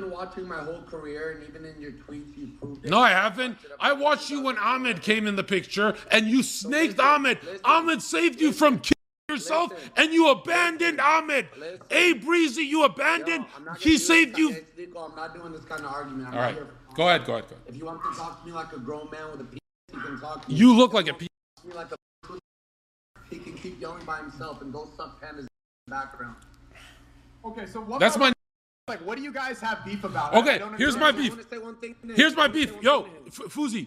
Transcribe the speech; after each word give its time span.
been 0.00 0.10
watching 0.10 0.46
my 0.46 0.58
whole 0.58 0.82
career, 0.82 1.32
and 1.32 1.48
even 1.48 1.64
in 1.64 1.80
your 1.80 1.92
tweets, 1.92 2.36
you 2.36 2.48
proved 2.60 2.84
it. 2.84 2.90
No, 2.90 3.00
I 3.00 3.10
haven't. 3.10 3.56
I 3.80 3.92
watched 3.92 4.30
you 4.30 4.42
when 4.42 4.58
Ahmed 4.58 5.02
came 5.02 5.26
in 5.26 5.36
the 5.36 5.44
picture, 5.44 5.94
and 6.10 6.26
you 6.26 6.42
snaked 6.42 7.00
Ahmed. 7.00 7.38
Ahmed 7.64 8.02
saved 8.02 8.40
you 8.40 8.52
from 8.52 8.78
killing 8.80 8.92
yourself, 9.30 9.70
Listen. 9.72 9.90
and 9.96 10.12
you 10.12 10.28
abandoned 10.30 11.00
Ahmed. 11.00 11.48
Listen. 11.58 11.80
Hey, 11.88 12.12
Breezy, 12.12 12.62
you 12.64 12.84
abandoned. 12.84 13.46
Yo, 13.64 13.72
He 13.74 13.98
saved 13.98 14.36
you. 14.38 14.50
kind 14.50 14.60
of- 14.96 14.96
I'm 15.10 15.16
not 15.16 15.34
doing 15.34 15.52
this 15.52 15.64
kind 15.64 15.80
of 15.84 15.92
argument. 15.92 16.28
I'm 16.28 16.34
All 16.34 16.40
not 16.40 16.46
right, 16.46 16.54
here 16.54 16.66
for- 16.66 16.94
go 16.96 17.08
ahead, 17.08 17.24
go 17.24 17.32
ahead, 17.34 17.48
go 17.48 17.54
ahead. 17.56 17.66
If 17.68 17.76
you 17.76 17.84
want 17.86 18.02
to 18.04 18.10
talk 18.18 18.40
to 18.40 18.46
me 18.46 18.52
like 18.52 18.72
a 18.72 18.78
grown 18.78 19.10
man 19.10 19.30
with 19.32 19.40
a 19.40 19.44
penis, 19.44 19.60
you 19.92 20.00
can 20.00 20.20
talk 20.20 20.42
to 20.44 20.50
me. 20.50 20.54
You 20.56 20.72
look 20.76 20.92
like 20.92 21.06
a 21.06 21.14
If 21.14 21.22
you 21.22 21.28
pe- 21.28 21.64
want 21.74 21.88
to 21.90 21.96
talk 21.96 21.98
to 22.24 22.32
me 22.32 22.38
like 22.38 22.40
a 23.30 23.34
he 23.34 23.38
can 23.40 23.54
keep 23.54 23.80
yelling 23.80 24.04
by 24.04 24.18
himself 24.18 24.62
and 24.62 24.72
go 24.72 24.88
suck 24.96 25.20
pandas 25.20 25.40
in 25.40 25.48
the 25.86 25.90
background. 25.90 26.36
Okay, 27.44 27.66
so 27.66 27.80
what? 27.80 27.98
That's 28.00 28.14
about- 28.16 28.26
my. 28.28 28.35
Like, 28.88 29.00
what 29.04 29.16
do 29.18 29.24
you 29.24 29.32
guys 29.32 29.58
have 29.62 29.84
beef 29.84 30.04
about? 30.04 30.32
I 30.32 30.38
Okay, 30.38 30.58
don't 30.58 30.78
here's 30.78 30.96
my 30.96 31.10
beef. 31.10 31.36
Say 31.50 31.58
one 31.58 31.74
thing. 31.74 31.96
Here's 32.14 32.36
my 32.36 32.44
I 32.44 32.46
wanna 32.46 32.54
say 32.60 32.66
beef. 32.66 32.82
Yo, 32.82 33.02
thing 33.02 33.10
to 33.12 33.18
him. 33.18 33.24
F- 33.26 33.52
Fousey, 33.52 33.86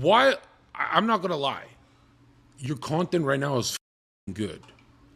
why? 0.00 0.30
I- 0.74 0.88
I'm 0.94 1.06
not 1.06 1.22
gonna 1.22 1.36
lie. 1.36 1.66
Your 2.58 2.76
content 2.78 3.24
right 3.24 3.38
now 3.38 3.58
is 3.58 3.70
f***ing 4.26 4.34
good. 4.34 4.60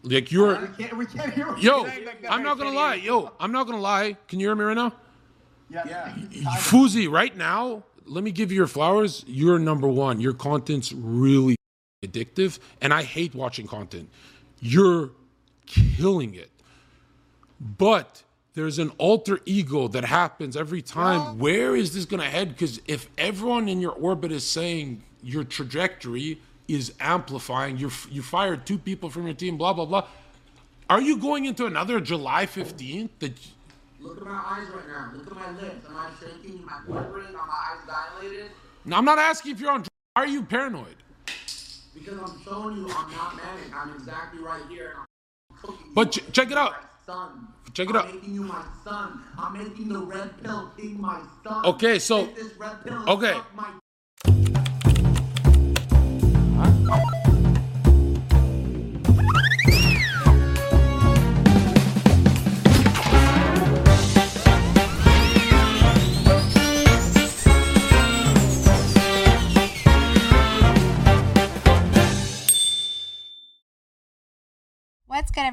Like 0.05 0.31
you're. 0.31 0.69
can't, 0.79 0.97
we 0.97 1.05
can't 1.07 1.33
hear 1.35 1.49
what 1.49 1.61
Yo. 1.61 1.81
Like, 1.81 2.25
I'm 2.31 2.45
not 2.45 2.59
gonna 2.59 2.71
lie. 2.71 2.95
Yo, 2.95 3.33
I'm 3.41 3.51
not 3.51 3.67
gonna 3.67 3.81
lie. 3.81 4.17
Can 4.29 4.39
you 4.39 4.47
hear 4.47 4.55
me 4.55 4.63
right 4.63 4.77
now? 4.77 4.93
Yeah. 5.69 5.83
Yeah. 5.89 6.17
kind. 6.31 6.51
Fousey, 6.59 7.11
right 7.11 7.37
now, 7.37 7.83
let 8.05 8.23
me 8.23 8.31
give 8.31 8.53
you 8.53 8.57
your 8.57 8.69
flowers. 8.69 9.25
You're 9.27 9.59
number 9.59 9.89
one. 9.89 10.21
Your 10.21 10.33
content's 10.33 10.93
really 10.93 11.57
addictive, 12.05 12.61
and 12.81 12.95
I 12.95 13.03
hate 13.03 13.35
watching 13.35 13.67
content. 13.67 14.09
You're 14.61 15.11
killing 15.67 16.37
it. 16.37 16.51
But 17.59 18.23
there's 18.57 18.79
an 18.79 18.91
alter 18.97 19.39
ego 19.45 19.87
that 19.87 20.07
happens 20.07 20.57
every 20.57 20.81
time. 20.81 21.39
Where 21.39 21.77
is 21.77 21.95
this 21.95 22.07
going 22.07 22.23
to 22.23 22.27
head? 22.29 22.49
Because 22.49 22.81
if 22.89 23.09
everyone 23.19 23.69
in 23.69 23.83
your 23.83 23.93
orbit 23.93 24.33
is 24.33 24.49
saying 24.49 25.03
your 25.23 25.45
trajectory 25.45 26.41
is 26.67 26.95
amplifying, 26.99 27.77
you 27.77 27.91
you 28.11 28.23
fired 28.23 28.65
two 28.67 28.79
people 28.79 29.11
from 29.11 29.27
your 29.27 29.35
team, 29.35 29.59
blah 29.59 29.75
blah 29.75 29.85
blah. 29.85 30.07
Are 30.89 31.03
you 31.03 31.19
going 31.19 31.45
into 31.45 31.67
another 31.67 32.01
July 32.01 32.47
15th? 32.47 33.11
That 33.19 33.35
Look 34.01 34.19
at 34.19 34.25
my 34.27 34.43
eyes 34.47 34.69
right 34.71 34.89
now. 34.89 35.11
Look 35.15 35.27
at 35.27 35.35
my 35.37 35.51
lips. 35.61 35.87
Am 35.87 35.97
I 35.97 36.11
shaking? 36.19 36.61
Am 36.61 36.69
I 36.69 36.79
quivering? 36.87 37.35
Are 37.35 37.47
my 37.47 37.53
eyes 37.53 37.87
dilated? 38.21 38.51
Now, 38.87 38.97
I'm 38.99 39.05
not 39.05 39.19
asking 39.19 39.53
if 39.53 39.61
you're 39.61 39.71
on. 39.73 39.81
dr- 39.81 39.89
Are 40.15 40.27
you 40.27 40.43
paranoid? 40.43 40.97
Because 41.93 42.19
I'm 42.21 42.41
showing 42.43 42.77
you 42.77 42.89
I'm 42.89 43.11
not 43.13 43.37
manic. 43.37 43.75
I'm 43.75 43.95
exactly 43.97 44.41
right 44.41 44.63
here. 44.71 44.95
I'm 45.51 45.57
cooking 45.61 45.93
But 45.95 46.13
ch- 46.13 46.33
check 46.33 46.51
it 46.51 46.57
out. 46.57 46.75
Son. 47.05 47.49
Check 47.77 47.91
it 47.91 47.97
out. 47.97 48.07
I'm 48.07 48.15
making 48.15 48.35
you 48.35 48.41
my 48.41 48.65
son. 48.85 49.21
I'm 49.39 49.53
making 49.53 49.91
the 49.91 49.99
red 49.99 50.43
pill 50.43 50.73
king 50.79 50.99
my 50.99 51.21
son. 51.45 51.67
Okay, 51.67 51.99
so- 51.99 52.25
this 52.25 52.55
red 52.57 52.83
pill 52.83 53.05
okay. 53.07 53.39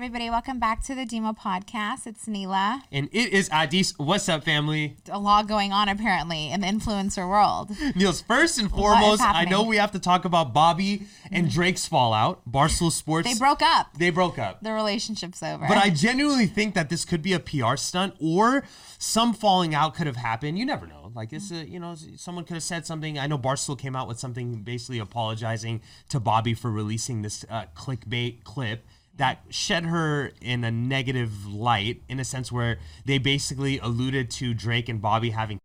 Everybody? 0.03 0.29
Welcome 0.29 0.59
back 0.59 0.83
to 0.83 0.95
the 0.95 1.05
Dimah 1.05 1.37
Podcast. 1.39 2.05
It's 2.07 2.27
Neela. 2.27 2.83
And 2.91 3.07
it 3.13 3.31
is 3.31 3.47
Adis. 3.47 3.97
What's 3.97 4.27
up, 4.27 4.43
family? 4.43 4.97
A 5.09 5.17
lot 5.17 5.47
going 5.47 5.71
on 5.71 5.87
apparently 5.87 6.51
in 6.51 6.59
the 6.59 6.67
influencer 6.67 7.25
world. 7.25 7.71
Niels, 7.95 8.21
first 8.21 8.59
and 8.59 8.69
foremost, 8.69 9.21
I 9.21 9.45
know 9.45 9.63
we 9.63 9.77
have 9.77 9.93
to 9.93 9.99
talk 9.99 10.25
about 10.25 10.53
Bobbi 10.53 11.05
and 11.31 11.49
Drake's 11.49 11.87
fallout. 11.87 12.41
Barstool 12.51 12.91
Sports. 12.91 13.31
They 13.31 13.39
broke 13.39 13.61
up. 13.61 13.97
They 13.97 14.09
broke 14.09 14.37
up. 14.37 14.61
The 14.61 14.73
relationship's 14.73 15.41
over. 15.41 15.65
But 15.69 15.77
I 15.77 15.89
genuinely 15.89 16.47
think 16.47 16.75
that 16.75 16.89
this 16.89 17.05
could 17.05 17.21
be 17.21 17.31
a 17.31 17.39
PR 17.39 17.77
stunt 17.77 18.15
or 18.19 18.65
some 18.97 19.33
falling 19.33 19.73
out 19.73 19.95
could 19.95 20.07
have 20.07 20.17
happened. 20.17 20.59
You 20.59 20.65
never 20.65 20.85
know. 20.85 21.13
Like 21.15 21.31
it's 21.31 21.49
a, 21.49 21.65
you 21.65 21.79
know, 21.79 21.95
someone 22.17 22.43
could 22.43 22.55
have 22.55 22.63
said 22.63 22.85
something. 22.85 23.17
I 23.17 23.27
know 23.27 23.37
Barstool 23.37 23.79
came 23.79 23.95
out 23.95 24.09
with 24.09 24.19
something 24.19 24.63
basically 24.63 24.99
apologizing 24.99 25.79
to 26.09 26.19
Bobbi 26.19 26.57
for 26.57 26.69
releasing 26.69 27.21
this 27.21 27.45
uh, 27.49 27.67
clickbait 27.73 28.43
clip 28.43 28.83
that 29.17 29.39
shed 29.49 29.85
her 29.85 30.31
in 30.41 30.63
a 30.63 30.71
negative 30.71 31.45
light 31.45 32.01
in 32.09 32.19
a 32.19 32.25
sense 32.25 32.51
where 32.51 32.79
they 33.05 33.17
basically 33.17 33.79
alluded 33.79 34.31
to 34.31 34.53
Drake 34.53 34.89
and 34.89 35.01
Bobbi 35.01 35.31
having 35.31 35.59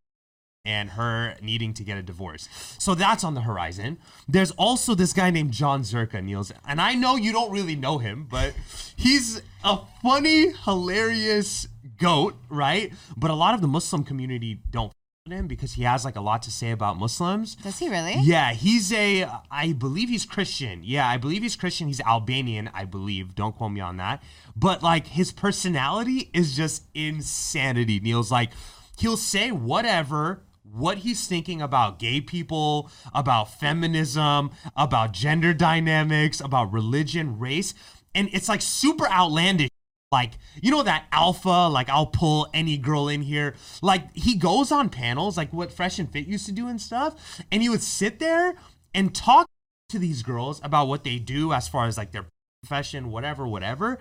and 0.64 0.90
her 0.90 1.34
needing 1.40 1.72
to 1.72 1.82
get 1.82 1.96
a 1.96 2.02
divorce. 2.02 2.48
So 2.78 2.94
that's 2.94 3.24
on 3.24 3.34
the 3.34 3.40
horizon. 3.40 3.96
There's 4.28 4.50
also 4.52 4.94
this 4.94 5.14
guy 5.14 5.30
named 5.30 5.52
Jon 5.52 5.82
Zherka, 5.82 6.22
Niels. 6.22 6.52
And 6.66 6.80
I 6.80 6.94
know 6.94 7.16
you 7.16 7.32
don't 7.32 7.50
really 7.50 7.74
know 7.74 7.96
him, 7.98 8.26
but 8.30 8.52
he's 8.94 9.40
a 9.64 9.78
funny, 10.02 10.52
hilarious 10.64 11.68
goat, 11.98 12.36
right? 12.50 12.92
But 13.16 13.30
a 13.30 13.34
lot 13.34 13.54
of 13.54 13.62
the 13.62 13.68
Muslim 13.68 14.04
community 14.04 14.60
don't 14.70 14.92
him 15.30 15.46
because 15.46 15.74
he 15.74 15.82
has 15.82 16.04
like 16.04 16.16
a 16.16 16.20
lot 16.20 16.42
to 16.42 16.50
say 16.50 16.70
about 16.70 16.98
Muslims. 16.98 17.54
Does 17.56 17.78
he 17.78 17.88
really? 17.88 18.16
Yeah, 18.20 18.52
he's 18.52 18.92
a, 18.92 19.28
I 19.50 19.72
believe 19.72 20.08
he's 20.08 20.24
Christian. 20.24 20.82
Yeah, 20.84 21.08
I 21.08 21.16
believe 21.16 21.42
he's 21.42 21.56
Christian. 21.56 21.86
He's 21.86 22.00
Albanian, 22.00 22.70
I 22.74 22.84
believe. 22.84 23.34
Don't 23.34 23.56
quote 23.56 23.72
me 23.72 23.80
on 23.80 23.96
that. 23.98 24.22
But 24.56 24.82
like 24.82 25.06
his 25.06 25.32
personality 25.32 26.30
is 26.32 26.56
just 26.56 26.84
insanity. 26.94 28.00
Neil's 28.00 28.30
like, 28.30 28.50
he'll 28.98 29.16
say 29.16 29.50
whatever, 29.50 30.42
what 30.62 30.98
he's 30.98 31.26
thinking 31.26 31.62
about 31.62 31.98
gay 31.98 32.20
people, 32.20 32.90
about 33.14 33.52
feminism, 33.58 34.50
about 34.76 35.12
gender 35.12 35.54
dynamics, 35.54 36.40
about 36.40 36.72
religion, 36.72 37.38
race. 37.38 37.74
And 38.14 38.28
it's 38.32 38.48
like 38.48 38.62
super 38.62 39.08
outlandish 39.08 39.70
like 40.10 40.38
you 40.62 40.70
know 40.70 40.82
that 40.82 41.06
alpha 41.12 41.68
like 41.68 41.88
i'll 41.90 42.06
pull 42.06 42.48
any 42.54 42.78
girl 42.78 43.08
in 43.08 43.22
here 43.22 43.54
like 43.82 44.14
he 44.14 44.34
goes 44.34 44.72
on 44.72 44.88
panels 44.88 45.36
like 45.36 45.52
what 45.52 45.70
fresh 45.70 45.98
and 45.98 46.10
fit 46.10 46.26
used 46.26 46.46
to 46.46 46.52
do 46.52 46.66
and 46.66 46.80
stuff 46.80 47.42
and 47.52 47.62
he 47.62 47.68
would 47.68 47.82
sit 47.82 48.18
there 48.18 48.54
and 48.94 49.14
talk 49.14 49.46
to 49.88 49.98
these 49.98 50.22
girls 50.22 50.60
about 50.64 50.88
what 50.88 51.04
they 51.04 51.18
do 51.18 51.52
as 51.52 51.68
far 51.68 51.86
as 51.86 51.98
like 51.98 52.12
their 52.12 52.24
profession 52.62 53.10
whatever 53.10 53.46
whatever 53.46 53.98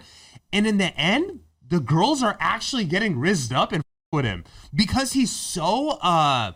and 0.53 0.65
in 0.65 0.77
the 0.77 0.97
end 0.97 1.41
the 1.67 1.79
girls 1.79 2.23
are 2.23 2.37
actually 2.39 2.85
getting 2.85 3.19
rizzed 3.19 3.51
up 3.51 3.73
and 3.73 3.83
with 4.13 4.23
him 4.23 4.45
because 4.73 5.11
he's 5.11 5.31
so 5.31 5.89
uh 6.01 6.53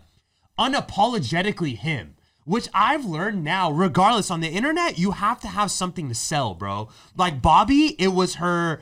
unapologetically 0.57 1.77
him 1.77 2.15
which 2.43 2.67
I've 2.73 3.05
learned 3.05 3.43
now, 3.43 3.71
regardless 3.71 4.31
on 4.31 4.41
the 4.41 4.47
internet, 4.47 4.97
you 4.97 5.11
have 5.11 5.39
to 5.41 5.47
have 5.47 5.69
something 5.69 6.09
to 6.09 6.15
sell, 6.15 6.55
bro. 6.55 6.89
Like 7.15 7.39
Bobbi, 7.41 7.95
it 7.99 8.09
was 8.09 8.35
her, 8.35 8.81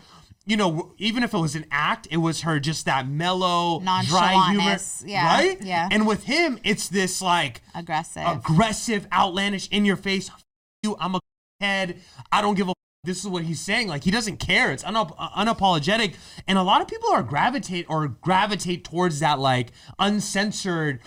you 0.49 0.57
know, 0.57 0.93
even 0.97 1.21
if 1.21 1.35
it 1.35 1.37
was 1.37 1.53
an 1.53 1.65
act, 1.69 2.07
it 2.09 2.17
was 2.17 2.41
her 2.41 2.59
just 2.59 2.85
that 2.85 3.07
mellow, 3.07 3.79
dry 4.07 4.49
humor, 4.49 4.77
yeah, 5.05 5.27
right? 5.27 5.61
yeah. 5.61 5.87
And 5.91 6.07
with 6.07 6.23
him, 6.23 6.57
it's 6.63 6.89
this 6.89 7.21
like 7.21 7.61
Aggressive. 7.75 8.23
aggressive, 8.25 9.07
outlandish, 9.13 9.69
in 9.69 9.85
your 9.85 9.95
face. 9.95 10.31
You, 10.81 10.97
I'm 10.99 11.13
a 11.13 11.19
head. 11.61 11.99
I 12.31 12.41
don't 12.41 12.55
give 12.55 12.67
a. 12.67 12.73
This 13.03 13.19
is 13.19 13.27
what 13.27 13.43
he's 13.43 13.61
saying. 13.61 13.89
Like 13.89 14.03
he 14.03 14.09
doesn't 14.09 14.37
care. 14.37 14.71
It's 14.71 14.83
unap- 14.83 15.13
uh, 15.19 15.29
unapologetic, 15.29 16.15
and 16.47 16.57
a 16.57 16.63
lot 16.63 16.81
of 16.81 16.87
people 16.87 17.11
are 17.11 17.21
gravitate 17.21 17.85
or 17.87 18.07
gravitate 18.07 18.83
towards 18.83 19.19
that 19.19 19.37
like 19.37 19.71
uncensored. 19.99 20.99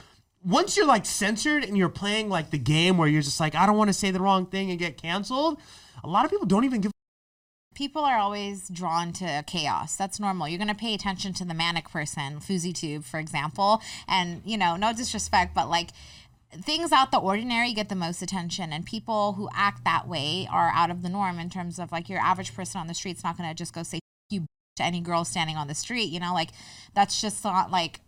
Once 0.45 0.77
you're 0.77 0.87
like 0.87 1.05
censored 1.05 1.65
and 1.65 1.77
you're 1.77 1.89
playing 1.89 2.29
like 2.29 2.51
the 2.51 2.59
game 2.59 2.97
where 2.97 3.09
you're 3.09 3.23
just 3.23 3.41
like, 3.41 3.57
I 3.57 3.67
don't 3.67 3.77
want 3.77 3.89
to 3.89 3.95
say 3.95 4.13
the 4.13 4.21
wrong 4.21 4.47
thing 4.47 4.71
and 4.71 4.79
get 4.79 5.03
canceled. 5.03 5.59
A 6.05 6.09
lot 6.09 6.25
of 6.25 6.31
people 6.31 6.47
don't 6.47 6.65
even 6.65 6.81
give. 6.81 6.93
People 7.75 8.05
are 8.05 8.19
always 8.19 8.69
drawn 8.69 9.13
to 9.15 9.45
chaos. 9.47 9.97
That's 9.97 10.21
normal. 10.21 10.49
You're 10.49 10.59
going 10.59 10.69
to 10.69 10.75
pay 10.75 10.95
attention 10.95 11.33
to 11.35 11.45
the 11.45 11.55
manic 11.55 11.91
person, 11.91 12.39
FouseyTube, 12.39 13.05
for 13.05 13.19
example. 13.19 13.81
And, 14.07 14.43
you 14.45 14.59
know, 14.59 14.77
no 14.77 14.93
disrespect, 14.93 15.55
but 15.55 15.69
like 15.69 15.91
things 16.53 16.93
out 16.93 17.11
the 17.11 17.19
ordinary 17.19 17.73
get 17.73 17.89
the 17.89 17.95
most 17.95 18.21
attention. 18.23 18.73
And 18.73 18.85
people 18.85 19.35
who 19.35 19.49
act 19.55 19.85
that 19.85 20.07
way 20.07 20.47
are 20.51 20.71
out 20.75 20.91
of 20.91 21.03
the 21.03 21.09
norm 21.09 21.39
in 21.39 21.49
terms 21.49 21.79
of 21.79 21.93
like 21.93 22.09
your 22.09 22.21
average 22.21 22.55
person 22.55 22.81
on 22.81 22.87
the 22.87 22.95
street's 22.95 23.25
not 23.25 23.39
going 23.39 23.49
to 23.49 23.55
just 23.55 23.73
go 23.73 23.83
say 23.83 24.01
you 24.29 24.47
to 24.77 24.83
any 24.83 25.01
girl 25.01 25.25
standing 25.25 25.57
on 25.57 25.69
the 25.69 25.75
street. 25.75 26.11
You 26.11 26.21
know, 26.21 26.35
like 26.35 26.51
that's 26.95 27.21
just 27.21 27.43
not 27.45 27.71
like 27.71 28.01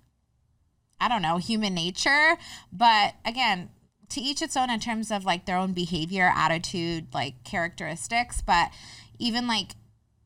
I 1.01 1.09
don't 1.09 1.23
know, 1.23 1.39
human 1.39 1.75
nature. 1.75 2.37
But 2.73 3.15
again, 3.25 3.71
to 4.11 4.21
each 4.21 4.43
its 4.43 4.57
own 4.57 4.71
in 4.71 4.81
terms 4.81 5.11
of 5.11 5.25
like 5.25 5.45
their 5.45 5.57
own 5.57 5.73
behavior, 5.73 6.33
attitude, 6.35 7.09
like 7.13 7.43
characteristics. 7.45 8.41
But 8.41 8.71
even 9.19 9.47
like 9.47 9.73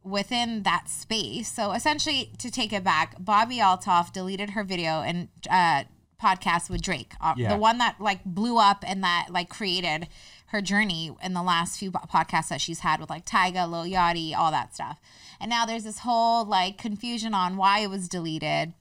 within 0.03 0.63
that 0.63 0.89
space. 0.89 1.53
So 1.53 1.73
essentially, 1.73 2.31
to 2.39 2.51
take 2.51 2.73
it 2.73 2.85
back, 2.85 3.21
Bobbi 3.21 3.59
Althoff 3.59 4.13
deleted 4.13 4.51
her 4.51 4.65
video 4.65 5.03
and 5.03 5.29
uh, 5.51 5.85
podcast 6.23 6.71
with 6.71 6.83
Drake, 6.83 7.13
uh, 7.21 7.35
Yeah. 7.37 7.51
the 7.51 7.59
one 7.59 7.79
that 7.79 8.01
like 8.01 8.25
blew 8.25 8.59
up 8.59 8.85
and 8.87 9.03
that 9.05 9.29
like 9.31 9.49
created 9.49 10.09
her 10.47 10.63
journey 10.63 11.15
in 11.23 11.35
the 11.35 11.43
last 11.43 11.79
few 11.79 11.93
podcasts 11.93 12.49
that 12.49 12.61
she's 12.61 12.81
had 12.81 13.01
with 13.01 13.11
like 13.11 13.27
Tyga, 13.27 13.71
Lil 13.71 13.85
Yachty, 13.85 14.35
all 14.35 14.51
that 14.51 14.75
stuff. 14.75 14.99
And 15.39 15.51
now 15.51 15.67
there's 15.67 15.85
this 15.85 16.01
whole 16.01 16.45
like 16.45 16.79
confusion 16.79 17.35
on 17.35 17.57
why 17.57 17.81
it 17.81 17.91
was 17.91 18.09
deleted 18.09 18.73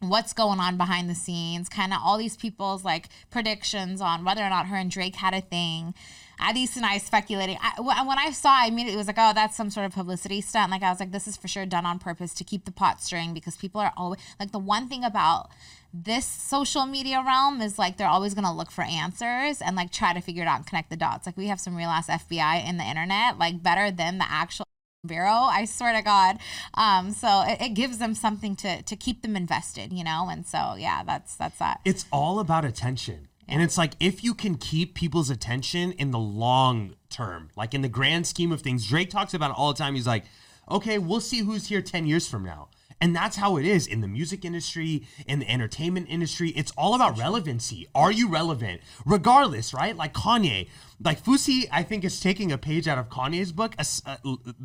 what's 0.00 0.32
going 0.32 0.58
on 0.60 0.78
behind 0.78 1.10
the 1.10 1.14
scenes, 1.14 1.68
kind 1.68 1.92
of 1.92 2.00
all 2.02 2.16
these 2.16 2.36
people's 2.36 2.84
like 2.84 3.08
predictions 3.30 4.00
on 4.00 4.24
whether 4.24 4.42
or 4.42 4.48
not 4.48 4.66
her 4.66 4.76
and 4.76 4.90
Drake 4.90 5.16
had 5.16 5.34
a 5.34 5.42
thing. 5.42 5.94
Adis 6.40 6.76
and 6.76 6.84
I 6.84 6.98
speculating. 6.98 7.58
I, 7.60 7.80
when 7.80 8.18
I 8.18 8.30
saw, 8.30 8.62
I 8.62 8.66
immediately 8.66 8.96
was 8.96 9.06
like, 9.06 9.18
"Oh, 9.18 9.32
that's 9.34 9.56
some 9.56 9.70
sort 9.70 9.86
of 9.86 9.92
publicity 9.92 10.40
stunt." 10.40 10.70
Like 10.70 10.82
I 10.82 10.90
was 10.90 11.00
like, 11.00 11.12
"This 11.12 11.28
is 11.28 11.36
for 11.36 11.48
sure 11.48 11.66
done 11.66 11.86
on 11.86 11.98
purpose 11.98 12.34
to 12.34 12.44
keep 12.44 12.64
the 12.64 12.72
pot 12.72 13.02
stirring 13.02 13.34
because 13.34 13.56
people 13.56 13.80
are 13.80 13.92
always 13.96 14.20
like 14.38 14.52
the 14.52 14.58
one 14.58 14.88
thing 14.88 15.04
about 15.04 15.50
this 15.92 16.24
social 16.26 16.86
media 16.86 17.22
realm 17.24 17.60
is 17.60 17.78
like 17.78 17.96
they're 17.96 18.08
always 18.08 18.34
gonna 18.34 18.54
look 18.54 18.70
for 18.70 18.82
answers 18.82 19.60
and 19.60 19.76
like 19.76 19.90
try 19.90 20.12
to 20.12 20.20
figure 20.20 20.42
it 20.42 20.46
out 20.46 20.58
and 20.58 20.66
connect 20.66 20.90
the 20.90 20.96
dots. 20.96 21.26
Like 21.26 21.36
we 21.36 21.48
have 21.48 21.60
some 21.60 21.76
real 21.76 21.90
ass 21.90 22.08
FBI 22.08 22.68
in 22.68 22.76
the 22.76 22.84
internet, 22.84 23.38
like 23.38 23.62
better 23.62 23.90
than 23.90 24.18
the 24.18 24.30
actual 24.30 24.66
bureau 25.06 25.32
i 25.48 25.64
swear 25.64 25.94
to 25.94 26.02
god 26.02 26.36
um 26.74 27.10
so 27.10 27.42
it, 27.46 27.58
it 27.58 27.68
gives 27.70 27.96
them 27.96 28.14
something 28.14 28.54
to 28.54 28.82
to 28.82 28.94
keep 28.94 29.22
them 29.22 29.34
invested 29.34 29.94
you 29.94 30.04
know 30.04 30.28
and 30.30 30.46
so 30.46 30.74
yeah 30.78 31.02
that's 31.02 31.36
that's 31.36 31.58
that 31.58 31.80
it's 31.86 32.04
all 32.12 32.38
about 32.38 32.66
attention. 32.66 33.29
And 33.48 33.62
it's 33.62 33.76
like 33.76 33.94
if 34.00 34.22
you 34.22 34.34
can 34.34 34.56
keep 34.56 34.94
people's 34.94 35.30
attention 35.30 35.92
in 35.92 36.10
the 36.10 36.18
long 36.18 36.94
term, 37.08 37.50
like 37.56 37.74
in 37.74 37.82
the 37.82 37.88
grand 37.88 38.26
scheme 38.26 38.52
of 38.52 38.62
things, 38.62 38.86
Drake 38.86 39.10
talks 39.10 39.34
about 39.34 39.50
it 39.50 39.56
all 39.56 39.72
the 39.72 39.78
time. 39.78 39.94
He's 39.94 40.06
like, 40.06 40.24
okay, 40.70 40.98
we'll 40.98 41.20
see 41.20 41.40
who's 41.40 41.66
here 41.66 41.82
10 41.82 42.06
years 42.06 42.28
from 42.28 42.44
now. 42.44 42.68
And 43.02 43.16
that's 43.16 43.36
how 43.36 43.56
it 43.56 43.64
is 43.64 43.86
in 43.86 44.02
the 44.02 44.08
music 44.08 44.44
industry, 44.44 45.06
in 45.26 45.38
the 45.38 45.50
entertainment 45.50 46.08
industry. 46.10 46.50
It's 46.50 46.70
all 46.76 46.94
about 46.94 47.18
relevancy. 47.18 47.88
Are 47.94 48.12
you 48.12 48.28
relevant? 48.28 48.82
Regardless, 49.06 49.72
right? 49.72 49.96
Like 49.96 50.12
Kanye, 50.12 50.68
like 51.02 51.22
Fousey, 51.24 51.66
I 51.72 51.82
think 51.82 52.04
is 52.04 52.20
taking 52.20 52.52
a 52.52 52.58
page 52.58 52.86
out 52.86 52.98
of 52.98 53.08
Kanye's 53.08 53.52
book, 53.52 53.74
uh, 53.78 54.16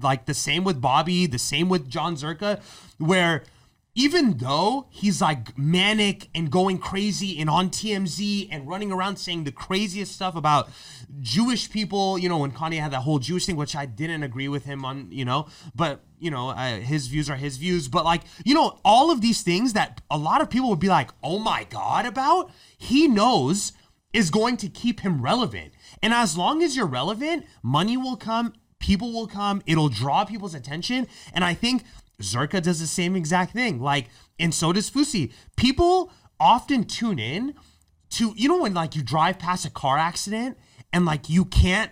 like 0.02 0.26
the 0.26 0.34
same 0.34 0.66
with 0.66 0.82
Bobbi, 0.82 1.32
the 1.32 1.40
same 1.40 1.70
with 1.70 1.90
Jon 1.90 2.16
Zherka, 2.18 2.62
where 2.98 3.44
even 3.96 4.38
though 4.38 4.88
he's 4.90 5.22
like 5.22 5.58
manic 5.58 6.30
and 6.36 6.52
going 6.52 6.78
crazy 6.78 7.40
and 7.40 7.50
on 7.50 7.70
TMZ 7.70 8.50
and 8.52 8.68
running 8.68 8.92
around 8.92 9.16
saying 9.16 9.46
the 9.46 9.52
craziest 9.54 10.12
stuff 10.12 10.36
about 10.36 10.70
Jewish 11.22 11.72
people, 11.72 12.18
you 12.18 12.28
know, 12.28 12.40
when 12.40 12.52
Kanye 12.52 12.80
had 12.80 12.92
that 12.92 13.02
whole 13.02 13.20
Jewish 13.20 13.46
thing, 13.46 13.56
which 13.56 13.76
I 13.76 13.86
didn't 13.86 14.24
agree 14.24 14.50
with 14.50 14.66
him 14.66 14.84
on, 14.84 15.08
you 15.12 15.24
know, 15.24 15.48
but 15.74 16.02
you 16.20 16.30
know, 16.30 16.50
uh, 16.50 16.80
his 16.80 17.08
views 17.08 17.30
are 17.30 17.38
his 17.38 17.58
views. 17.58 17.88
But 17.88 18.04
like, 18.04 18.24
you 18.44 18.54
know, 18.54 18.80
all 18.84 19.12
of 19.12 19.22
these 19.22 19.42
things 19.44 19.74
that 19.74 20.02
a 20.12 20.18
lot 20.18 20.42
of 20.42 20.50
people 20.50 20.70
would 20.70 20.80
be 20.80 20.90
like, 20.90 21.12
oh 21.24 21.40
my 21.40 21.66
God, 21.70 22.06
about, 22.06 22.52
he 22.78 23.08
knows 23.08 23.72
is 24.12 24.30
going 24.30 24.58
to 24.58 24.68
keep 24.68 25.02
him 25.02 25.22
relevant. 25.22 25.74
And 26.02 26.14
as 26.14 26.38
long 26.38 26.64
as 26.64 26.76
you're 26.76 26.86
relevant, 26.86 27.46
money 27.64 27.96
will 27.96 28.16
come, 28.18 28.54
people 28.80 29.14
will 29.14 29.28
come, 29.28 29.62
it'll 29.66 29.90
draw 29.90 30.26
people's 30.26 30.56
attention. 30.56 31.08
And 31.34 31.44
I 31.44 31.54
think 31.54 31.84
Zherka 32.22 32.62
does 32.62 32.80
the 32.80 32.88
same 32.88 33.16
exact 33.16 33.54
thing. 33.54 33.80
Like, 33.80 34.10
and 34.40 34.54
so 34.54 34.74
does 34.74 34.90
Fousey. 34.90 35.32
People 35.56 36.12
often 36.40 36.84
tune 36.84 37.20
in 37.20 37.56
to, 38.12 38.34
you 38.36 38.48
know, 38.48 38.62
when 38.62 38.74
like 38.74 38.96
you 38.96 39.04
drive 39.04 39.40
past 39.40 39.66
a 39.66 39.70
car 39.70 39.98
accident 39.98 40.58
and 40.94 41.06
like 41.06 41.30
you 41.30 41.46
can't 41.46 41.92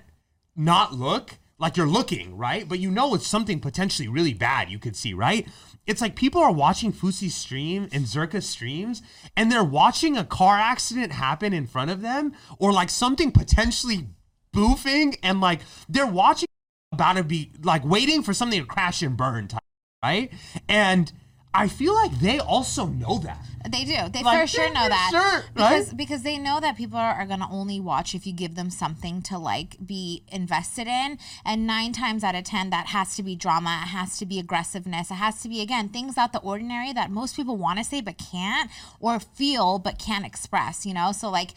not 0.56 0.94
look, 0.94 1.38
like 1.60 1.78
you're 1.78 1.88
looking, 1.88 2.38
right? 2.38 2.68
But 2.68 2.80
you 2.80 2.92
know 2.92 3.14
it's 3.14 3.28
something 3.28 3.60
potentially 3.60 4.08
really 4.08 4.34
bad 4.34 4.70
you 4.70 4.80
could 4.80 4.96
see, 4.96 5.14
right? 5.14 5.48
It's 5.86 6.02
like 6.02 6.16
people 6.16 6.42
are 6.42 6.52
watching 6.52 6.94
Fousey's 6.94 7.36
stream 7.36 7.90
and 7.92 8.06
Zherka's 8.06 8.48
streams 8.48 9.02
and 9.36 9.52
they're 9.52 9.64
watching 9.64 10.18
a 10.18 10.24
car 10.24 10.58
accident 10.58 11.12
happen 11.12 11.54
in 11.54 11.68
front 11.68 11.92
of 11.92 12.02
them 12.02 12.34
or 12.58 12.72
like 12.72 12.90
something 12.90 13.31
potentially 13.31 14.08
boofing 14.54 15.18
and 15.24 15.42
like 15.42 15.62
they're 15.90 16.08
watching 16.08 16.48
about 16.94 17.18
to 17.18 17.24
be 17.24 17.52
like 17.64 17.84
waiting 17.84 18.22
for 18.24 18.34
something 18.34 18.62
to 18.62 18.68
crash 18.68 19.02
and 19.02 19.18
burn 19.18 19.48
type, 19.48 19.62
right? 20.03 20.31
And 20.67 21.11
I 21.53 21.67
feel 21.67 21.94
like 21.94 22.11
they 22.19 22.39
also 22.39 22.88
know 22.88 23.19
that. 23.19 23.39
They 23.69 23.85
do. 23.85 24.09
They 24.11 24.23
Like, 24.23 24.41
for 24.41 24.47
sure 24.47 24.73
know 24.73 24.83
for 24.83 24.89
that 24.89 25.09
sure, 25.11 25.44
because 25.53 25.88
right? 25.88 25.97
because 25.97 26.23
they 26.23 26.38
know 26.38 26.59
that 26.59 26.75
people 26.75 26.97
are, 26.97 27.13
are 27.13 27.25
gonna 27.25 27.47
only 27.50 27.79
watch 27.79 28.13
if 28.13 28.27
you 28.27 28.33
give 28.33 28.55
them 28.55 28.69
something 28.69 29.21
to 29.23 29.38
like 29.38 29.77
be 29.85 30.23
invested 30.27 30.85
in. 30.85 31.17
And 31.45 31.65
nine 31.65 31.94
times 31.94 32.25
out 32.25 32.35
of 32.35 32.44
ten, 32.44 32.71
that 32.71 32.88
has 32.88 33.15
to 33.15 33.23
be 33.23 33.38
drama. 33.38 33.83
It 33.83 33.88
has 33.89 34.17
to 34.17 34.25
be 34.25 34.38
aggressiveness. 34.38 35.11
It 35.11 35.15
has 35.15 35.41
to 35.44 35.50
be 35.50 35.61
again 35.61 35.88
things 35.88 36.17
out 36.17 36.33
the 36.33 36.39
ordinary 36.39 36.91
that 36.91 37.09
most 37.09 37.38
people 37.38 37.55
want 37.55 37.79
to 37.79 37.85
say 37.85 38.01
but 38.01 38.17
can't, 38.17 38.69
or 39.00 39.17
feel 39.19 39.79
but 39.79 39.97
can't 39.97 40.25
express. 40.25 40.85
You 40.85 40.94
know, 40.94 41.13
so 41.13 41.29
like. 41.29 41.51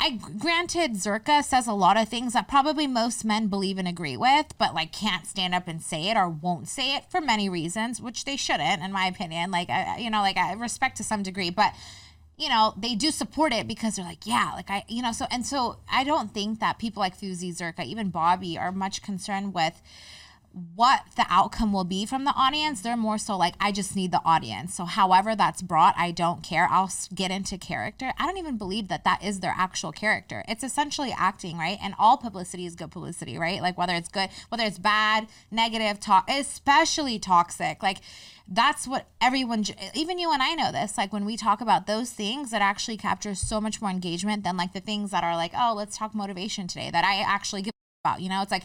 I 0.00 0.10
granted 0.38 0.92
Zherka 0.92 1.42
says 1.42 1.66
a 1.66 1.72
lot 1.72 1.96
of 1.96 2.08
things 2.08 2.32
that 2.32 2.46
probably 2.46 2.86
most 2.86 3.24
men 3.24 3.48
believe 3.48 3.78
and 3.78 3.88
agree 3.88 4.16
with, 4.16 4.56
but 4.56 4.72
like 4.74 4.92
can't 4.92 5.26
stand 5.26 5.54
up 5.54 5.66
and 5.66 5.82
say 5.82 6.08
it 6.08 6.16
or 6.16 6.28
won't 6.28 6.68
say 6.68 6.94
it 6.94 7.10
for 7.10 7.20
many 7.20 7.48
reasons, 7.48 8.00
which 8.00 8.24
they 8.24 8.36
shouldn't, 8.36 8.82
in 8.82 8.92
my 8.92 9.06
opinion. 9.06 9.50
Like 9.50 9.68
I, 9.68 9.98
you 9.98 10.08
know, 10.08 10.20
like 10.20 10.36
I 10.36 10.52
respect 10.52 10.98
to 10.98 11.04
some 11.04 11.24
degree, 11.24 11.50
but 11.50 11.74
you 12.36 12.48
know, 12.48 12.72
they 12.76 12.94
do 12.94 13.10
support 13.10 13.52
it 13.52 13.66
because 13.66 13.96
they're 13.96 14.04
like, 14.04 14.24
yeah, 14.24 14.52
like 14.54 14.70
I, 14.70 14.84
you 14.86 15.02
know, 15.02 15.10
so 15.10 15.26
and 15.32 15.44
so 15.44 15.78
I 15.90 16.04
don't 16.04 16.32
think 16.32 16.60
that 16.60 16.78
people 16.78 17.00
like 17.00 17.18
Fousey, 17.18 17.50
Zherka, 17.50 17.84
even 17.84 18.12
Bobbi 18.12 18.58
are 18.58 18.70
much 18.70 19.02
concerned 19.02 19.52
with 19.52 19.82
what 20.52 21.02
the 21.16 21.26
outcome 21.28 21.72
will 21.72 21.84
be 21.84 22.06
from 22.06 22.24
the 22.24 22.34
audience. 22.36 22.80
They're 22.80 22.96
more 22.96 23.18
so 23.18 23.36
like, 23.36 23.54
I 23.60 23.70
just 23.70 23.94
need 23.94 24.12
the 24.12 24.22
audience. 24.24 24.74
So, 24.74 24.84
however 24.84 25.36
that's 25.36 25.62
brought, 25.62 25.94
I 25.96 26.10
don't 26.10 26.42
care. 26.42 26.66
I'll 26.70 26.90
get 27.14 27.30
into 27.30 27.58
character. 27.58 28.12
I 28.18 28.26
don't 28.26 28.38
even 28.38 28.56
believe 28.56 28.88
that 28.88 29.04
that 29.04 29.22
is 29.22 29.40
their 29.40 29.54
actual 29.56 29.92
character. 29.92 30.44
It's 30.48 30.64
essentially 30.64 31.14
acting, 31.16 31.58
right? 31.58 31.78
And 31.82 31.94
all 31.98 32.16
publicity 32.16 32.66
is 32.66 32.74
good 32.74 32.90
publicity, 32.90 33.38
right? 33.38 33.60
Like 33.60 33.78
whether 33.78 33.94
it's 33.94 34.08
good, 34.08 34.30
whether 34.48 34.64
it's 34.64 34.78
bad, 34.78 35.28
negative, 35.50 36.00
talk, 36.00 36.28
especially 36.28 37.18
toxic. 37.18 37.82
Like 37.82 37.98
that's 38.48 38.88
what 38.88 39.06
everyone, 39.20 39.64
even 39.94 40.18
you 40.18 40.32
and 40.32 40.42
I 40.42 40.54
know 40.54 40.72
this. 40.72 40.96
Like 40.96 41.12
when 41.12 41.26
we 41.26 41.36
talk 41.36 41.60
about 41.60 41.86
those 41.86 42.10
things, 42.10 42.50
that 42.50 42.62
actually 42.62 42.96
captures 42.96 43.38
so 43.38 43.60
much 43.60 43.82
more 43.82 43.90
engagement 43.90 44.44
than 44.44 44.56
like 44.56 44.72
the 44.72 44.80
things 44.80 45.10
that 45.10 45.22
are 45.22 45.36
like, 45.36 45.52
oh, 45.56 45.74
let's 45.76 45.98
talk 45.98 46.14
motivation 46.14 46.66
today 46.66 46.90
that 46.90 47.04
I 47.04 47.20
actually 47.20 47.62
give 47.62 47.72
about. 48.04 48.20
You 48.20 48.28
know, 48.28 48.42
it's 48.42 48.52
like, 48.52 48.64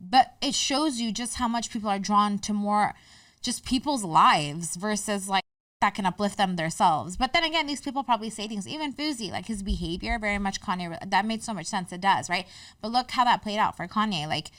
but 0.00 0.34
it 0.40 0.54
shows 0.54 1.00
you 1.00 1.12
just 1.12 1.36
how 1.36 1.48
much 1.48 1.70
people 1.70 1.90
are 1.90 1.98
drawn 1.98 2.38
to 2.40 2.52
more 2.52 2.94
just 3.42 3.64
people's 3.64 4.04
lives 4.04 4.76
versus 4.76 5.28
like 5.28 5.44
that 5.80 5.94
can 5.94 6.04
uplift 6.04 6.36
them 6.36 6.56
themselves. 6.56 7.16
But 7.16 7.32
then 7.32 7.42
again, 7.42 7.66
these 7.66 7.80
people 7.80 8.02
probably 8.02 8.28
say 8.30 8.46
things, 8.46 8.68
even 8.68 8.92
Fousey, 8.92 9.30
like 9.30 9.46
his 9.46 9.62
behavior, 9.62 10.18
very 10.18 10.38
much 10.38 10.60
Kanye, 10.60 10.98
that 11.10 11.24
made 11.24 11.42
so 11.42 11.54
much 11.54 11.66
sense. 11.66 11.90
It 11.90 12.02
does, 12.02 12.28
right? 12.28 12.46
But 12.82 12.92
look 12.92 13.10
how 13.10 13.24
that 13.24 13.42
played 13.42 13.58
out 13.58 13.76
for 13.76 13.88
Kanye. 13.88 14.28
Like, 14.28 14.50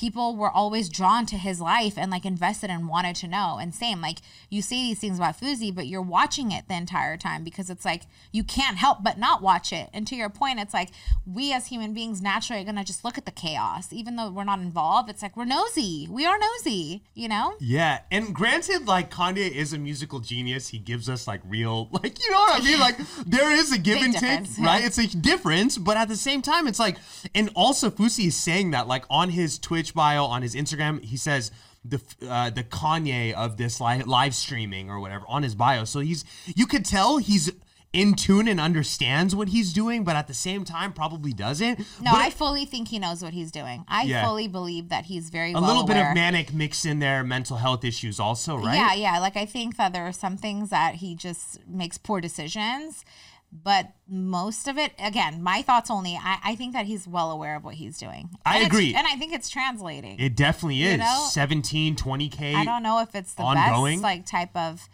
people 0.00 0.34
were 0.34 0.50
always 0.50 0.88
drawn 0.88 1.26
to 1.26 1.36
his 1.36 1.60
life 1.60 1.98
and 1.98 2.10
like 2.10 2.24
invested 2.24 2.70
and 2.70 2.88
wanted 2.88 3.14
to 3.14 3.28
know. 3.28 3.58
And 3.60 3.74
same, 3.74 4.00
like 4.00 4.20
you 4.48 4.62
say 4.62 4.76
these 4.76 4.98
things 4.98 5.18
about 5.18 5.38
Fousey, 5.38 5.74
but 5.74 5.86
you're 5.86 6.00
watching 6.00 6.52
it 6.52 6.66
the 6.68 6.74
entire 6.74 7.18
time 7.18 7.44
because 7.44 7.68
it's 7.68 7.84
like 7.84 8.04
you 8.32 8.42
can't 8.42 8.78
help 8.78 9.04
but 9.04 9.18
not 9.18 9.42
watch 9.42 9.74
it. 9.74 9.90
And 9.92 10.06
to 10.06 10.16
your 10.16 10.30
point, 10.30 10.58
it's 10.58 10.72
like 10.72 10.88
we 11.26 11.52
as 11.52 11.66
human 11.66 11.92
beings 11.92 12.22
naturally 12.22 12.62
are 12.62 12.64
gonna 12.64 12.82
just 12.82 13.04
look 13.04 13.18
at 13.18 13.26
the 13.26 13.30
chaos, 13.30 13.92
even 13.92 14.16
though 14.16 14.30
we're 14.30 14.44
not 14.44 14.60
involved. 14.60 15.10
It's 15.10 15.20
like 15.20 15.36
we're 15.36 15.44
nosy. 15.44 16.08
We 16.10 16.24
are 16.24 16.38
nosy, 16.38 17.02
you 17.14 17.28
know? 17.28 17.54
Yeah, 17.60 18.00
and 18.10 18.34
granted, 18.34 18.86
like 18.86 19.10
Kanye 19.10 19.50
is 19.50 19.74
a 19.74 19.78
musical 19.78 20.20
genius. 20.20 20.68
He 20.68 20.78
gives 20.78 21.10
us 21.10 21.28
like 21.28 21.42
real, 21.46 21.88
like 21.92 22.24
you 22.24 22.30
know 22.30 22.38
what 22.38 22.62
I 22.62 22.64
mean. 22.64 22.80
Like 22.80 22.96
there 23.26 23.52
is 23.52 23.70
a 23.70 23.78
give 23.78 23.98
and 23.98 24.16
take, 24.16 24.46
right? 24.60 24.82
It's 24.82 24.96
a 24.96 25.14
difference, 25.14 25.76
but 25.76 25.98
at 25.98 26.08
the 26.08 26.16
same 26.16 26.40
time, 26.40 26.66
it's 26.66 26.78
like, 26.78 26.96
and 27.34 27.50
also 27.54 27.90
Fousey 27.90 28.28
is 28.28 28.36
saying 28.36 28.70
that 28.70 28.88
like 28.88 29.04
on 29.10 29.28
his 29.28 29.58
Twitch 29.58 29.89
bio, 29.94 30.24
on 30.24 30.42
his 30.42 30.54
Instagram, 30.54 31.02
he 31.04 31.16
says 31.16 31.50
the 31.84 32.00
uh, 32.28 32.50
the 32.50 32.62
Kanye 32.64 33.32
of 33.32 33.56
this 33.56 33.80
live 33.80 34.06
live 34.06 34.34
streaming 34.34 34.90
or 34.90 35.00
whatever 35.00 35.24
on 35.28 35.42
his 35.42 35.54
bio. 35.54 35.84
So 35.84 36.00
he's 36.00 36.24
you 36.46 36.66
could 36.66 36.84
tell 36.84 37.18
he's 37.18 37.50
in 37.92 38.14
tune 38.14 38.46
and 38.46 38.60
understands 38.60 39.34
what 39.34 39.48
he's 39.48 39.72
doing, 39.72 40.04
but 40.04 40.14
at 40.14 40.28
the 40.28 40.34
same 40.34 40.64
time 40.64 40.92
probably 40.92 41.32
doesn't. 41.32 41.76
No, 42.00 42.12
But 42.12 42.20
I 42.20 42.30
fully 42.30 42.64
think 42.64 42.86
he 42.86 43.00
knows 43.00 43.20
what 43.20 43.32
he's 43.32 43.50
doing. 43.50 43.84
I 43.88 44.02
Yeah. 44.04 44.24
fully 44.24 44.46
believe 44.46 44.90
that 44.90 45.06
he's 45.06 45.28
very 45.28 45.50
a 45.50 45.54
well 45.54 45.62
little 45.64 45.82
bit 45.84 45.96
aware. 45.96 46.10
of 46.10 46.14
manic 46.14 46.54
mixed 46.54 46.86
in 46.86 47.00
there, 47.00 47.24
mental 47.24 47.56
health 47.56 47.84
issues 47.84 48.20
also, 48.20 48.56
right? 48.56 48.76
Yeah, 48.76 48.94
yeah. 48.94 49.18
Like 49.18 49.36
I 49.36 49.44
think 49.44 49.76
that 49.76 49.92
there 49.92 50.06
are 50.06 50.12
some 50.12 50.36
things 50.36 50.70
that 50.70 50.96
he 50.96 51.16
just 51.16 51.58
makes 51.66 51.98
poor 51.98 52.20
decisions, 52.20 53.04
but 53.52 53.88
most 54.08 54.68
of 54.68 54.78
it, 54.78 54.92
again, 54.98 55.42
my 55.42 55.62
thoughts 55.62 55.90
only. 55.90 56.16
I, 56.20 56.38
I 56.44 56.54
think 56.54 56.72
that 56.72 56.86
he's 56.86 57.06
well 57.08 57.30
aware 57.30 57.56
of 57.56 57.64
what 57.64 57.74
he's 57.74 57.98
doing. 57.98 58.30
I 58.46 58.58
And 58.58 58.66
agree. 58.66 58.94
and 58.94 59.06
I 59.06 59.16
think 59.16 59.32
it's 59.32 59.48
translating. 59.48 60.18
It 60.20 60.36
definitely 60.36 60.82
is. 60.84 60.98
know? 60.98 61.26
17, 61.30 61.96
20K. 61.96 62.54
I 62.54 62.64
don't 62.64 62.82
know 62.82 63.00
if 63.00 63.14
it's 63.14 63.34
the 63.34 63.42
ongoing. 63.42 63.96
best 63.96 64.02
like 64.02 64.26
type 64.26 64.54
of 64.56 64.88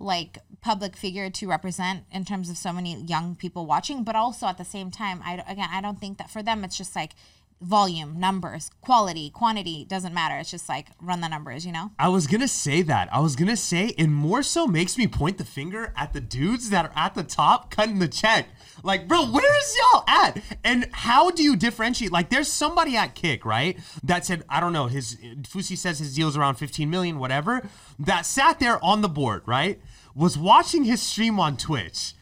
like 0.00 0.38
public 0.60 0.96
figure 0.96 1.28
to 1.28 1.48
represent 1.48 2.04
in 2.12 2.24
terms 2.24 2.48
of 2.48 2.56
so 2.56 2.72
many 2.72 2.94
young 3.02 3.34
people 3.34 3.66
watching, 3.66 4.04
but 4.04 4.14
also 4.16 4.46
at 4.46 4.56
the 4.58 4.64
same 4.64 4.90
time, 4.90 5.20
I 5.24 5.34
again, 5.48 5.68
I 5.72 5.80
don't 5.80 6.00
think 6.00 6.18
that 6.18 6.30
for 6.30 6.42
them 6.42 6.64
it's 6.64 6.76
just 6.78 6.94
like 6.96 7.12
volume, 7.60 8.18
numbers, 8.18 8.70
quality, 8.80 9.30
quantity 9.30 9.84
doesn't 9.84 10.14
matter. 10.14 10.36
It's 10.38 10.50
just 10.50 10.68
like 10.68 10.88
run 11.00 11.20
the 11.20 11.28
numbers, 11.28 11.66
you 11.66 11.72
know. 11.72 11.90
I 11.98 12.08
was 12.08 12.26
gonna 12.26 12.48
say 12.48 12.82
that. 12.82 13.08
I 13.12 13.20
was 13.20 13.36
gonna 13.36 13.56
say 13.56 13.94
it 13.98 14.08
more 14.08 14.42
so 14.42 14.66
makes 14.66 14.96
me 14.96 15.06
point 15.06 15.38
the 15.38 15.44
finger 15.44 15.92
at 15.96 16.12
the 16.12 16.20
dudes 16.20 16.70
that 16.70 16.86
are 16.86 16.92
at 16.96 17.14
the 17.14 17.22
top 17.22 17.70
cutting 17.70 17.98
the 17.98 18.08
check. 18.08 18.48
Like, 18.82 19.08
bro, 19.08 19.24
where 19.30 19.58
is 19.58 19.76
y'all 19.76 20.04
at? 20.06 20.40
And 20.62 20.88
how 20.92 21.30
do 21.30 21.42
you 21.42 21.56
differentiate? 21.56 22.12
Like, 22.12 22.30
there's 22.30 22.48
somebody 22.48 22.96
at 22.96 23.14
Kick, 23.14 23.44
right? 23.44 23.78
That 24.04 24.24
said, 24.24 24.44
I 24.48 24.60
don't 24.60 24.72
know, 24.72 24.86
his 24.86 25.16
Fousey 25.16 25.76
says 25.76 25.98
his 25.98 26.14
deal's 26.14 26.36
around 26.36 26.56
15 26.56 26.88
million, 26.88 27.18
whatever. 27.18 27.68
That 27.98 28.24
sat 28.24 28.60
there 28.60 28.82
on 28.84 29.00
the 29.00 29.08
board, 29.08 29.42
right? 29.46 29.80
was 30.18 30.36
watching 30.36 30.82
his 30.82 31.00
stream 31.00 31.38
on 31.38 31.56
Twitch 31.56 32.12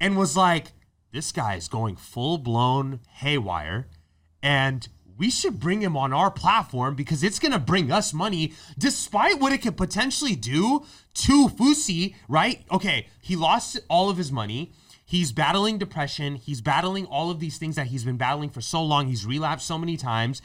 and 0.00 0.16
was 0.16 0.34
like, 0.36 0.68
this 1.12 1.32
guy 1.32 1.56
is 1.56 1.68
going 1.68 1.96
full 1.96 2.38
blown 2.38 3.00
haywire 3.10 3.88
and 4.42 4.88
we 5.18 5.30
should 5.30 5.60
bring 5.60 5.80
him 5.80 5.96
on 5.96 6.12
our 6.12 6.30
platform 6.30 6.94
because 6.94 7.22
it's 7.22 7.38
going 7.38 7.52
to 7.52 7.58
bring 7.58 7.92
us 7.92 8.12
money 8.12 8.54
despite 8.78 9.38
what 9.38 9.52
it 9.52 9.58
could 9.58 9.76
potentially 9.76 10.34
do 10.34 10.84
to 11.14 11.48
Fousey, 11.48 12.14
right? 12.28 12.64
Okay, 12.70 13.06
he 13.20 13.36
lost 13.36 13.78
all 13.88 14.10
of 14.10 14.16
his 14.16 14.32
money. 14.32 14.72
He's 15.04 15.30
battling 15.30 15.78
depression. 15.78 16.36
He's 16.36 16.60
battling 16.60 17.04
all 17.06 17.30
of 17.30 17.38
these 17.38 17.58
things 17.58 17.76
that 17.76 17.88
he's 17.88 18.04
been 18.04 18.16
battling 18.16 18.50
for 18.50 18.60
so 18.60 18.82
long. 18.82 19.08
He's 19.08 19.26
relapsed 19.26 19.66
so 19.66 19.76
many 19.78 19.96
times 19.96 20.40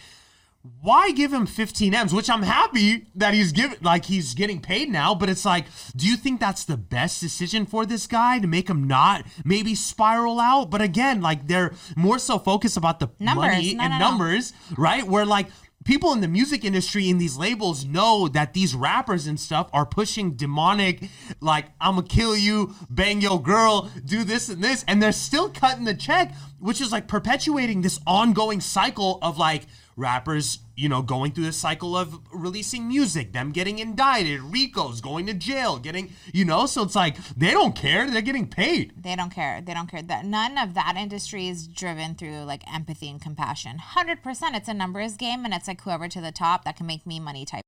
why 0.82 1.12
give 1.12 1.34
him 1.34 1.46
15 1.46 1.94
M's, 1.94 2.14
which 2.14 2.30
I'm 2.30 2.44
happy 2.44 3.08
that 3.16 3.34
he's 3.34 3.52
given 3.52 3.78
like 3.82 4.06
he's 4.06 4.34
getting 4.34 4.60
paid 4.62 4.90
now, 4.90 5.16
but 5.16 5.30
it's 5.30 5.46
like, 5.46 5.66
do 5.96 6.08
you 6.08 6.16
think 6.18 6.40
that's 6.40 6.66
the 6.66 6.78
best 6.78 7.22
decision 7.22 7.66
for 7.66 7.86
this 7.86 8.08
guy 8.08 8.40
to 8.40 8.48
make 8.48 8.70
him 8.70 8.88
not 8.88 9.26
maybe 9.44 9.76
spiral 9.76 10.40
out? 10.40 10.70
But 10.70 10.82
again, 10.82 11.22
like 11.22 11.48
they're 11.48 11.74
more 11.96 12.20
so 12.20 12.40
focused 12.40 12.78
about 12.78 13.00
the 13.00 13.10
Numbers. 13.20 13.52
money 13.52 13.74
No, 13.76 13.84
and 13.84 13.92
no, 13.94 14.00
no. 14.00 14.10
numbers, 14.10 14.54
right? 14.78 15.04
Where 15.04 15.26
like 15.26 15.48
people 15.88 16.12
in 16.12 16.20
the 16.20 16.28
music 16.28 16.66
industry 16.66 17.10
in 17.10 17.18
these 17.18 17.38
labels 17.38 17.86
know 17.86 18.28
that 18.28 18.54
these 18.54 18.76
rappers 18.76 19.26
and 19.26 19.40
stuff 19.40 19.70
are 19.72 19.86
pushing 19.86 20.32
demonic 20.36 21.04
like 21.40 21.68
i'ma 21.80 22.02
kill 22.02 22.36
you 22.36 22.76
bang 22.90 23.22
your 23.22 23.42
girl 23.42 23.90
do 24.04 24.26
this 24.26 24.50
and 24.50 24.62
this 24.62 24.84
and 24.88 25.02
they're 25.02 25.14
still 25.14 25.50
cutting 25.50 25.86
the 25.86 25.94
check 25.94 26.34
which 26.60 26.82
is 26.82 26.92
like 26.92 27.08
perpetuating 27.08 27.82
this 27.82 28.00
ongoing 28.06 28.60
cycle 28.60 29.18
of 29.22 29.38
like 29.38 29.66
rappers 29.98 30.60
you 30.76 30.88
know 30.88 31.02
going 31.02 31.32
through 31.32 31.44
the 31.44 31.52
cycle 31.52 31.98
of 31.98 32.20
releasing 32.32 32.88
music 32.88 33.34
them 33.34 33.52
getting 33.52 33.80
indicted 33.80 34.40
ricos 34.42 35.02
going 35.02 35.26
to 35.26 35.34
jail 35.34 35.78
getting 35.80 36.14
you 36.32 36.46
know 36.46 36.68
so 36.68 36.84
it's 36.84 36.96
like 36.96 37.18
they 37.36 37.50
don't 37.50 37.76
care 37.76 38.10
they're 38.10 38.22
getting 38.22 38.48
paid 38.48 38.94
They 39.08 39.16
don't 39.16 39.30
care. 39.30 39.62
They 39.62 39.74
don't 39.74 39.88
care. 39.88 40.02
That 40.02 40.26
none 40.26 40.58
of 40.58 40.74
that 40.74 40.96
industry 40.98 41.48
is 41.48 41.68
driven 41.68 42.16
through 42.16 42.44
like 42.44 42.62
empathy 42.74 43.10
and 43.10 43.22
compassion. 43.22 43.78
Hundred 43.78 44.22
percent, 44.22 44.56
it's 44.56 44.68
a 44.68 44.74
numbers 44.74 45.16
game, 45.16 45.46
and 45.46 45.54
it's 45.54 45.68
like 45.68 45.82
whoever 45.82 46.08
to 46.08 46.22
the 46.22 46.32
top 46.32 46.66
that 46.66 46.76
can 46.76 46.86
make 46.88 47.06
me 47.06 47.20
money 47.20 47.46
type. 47.46 47.64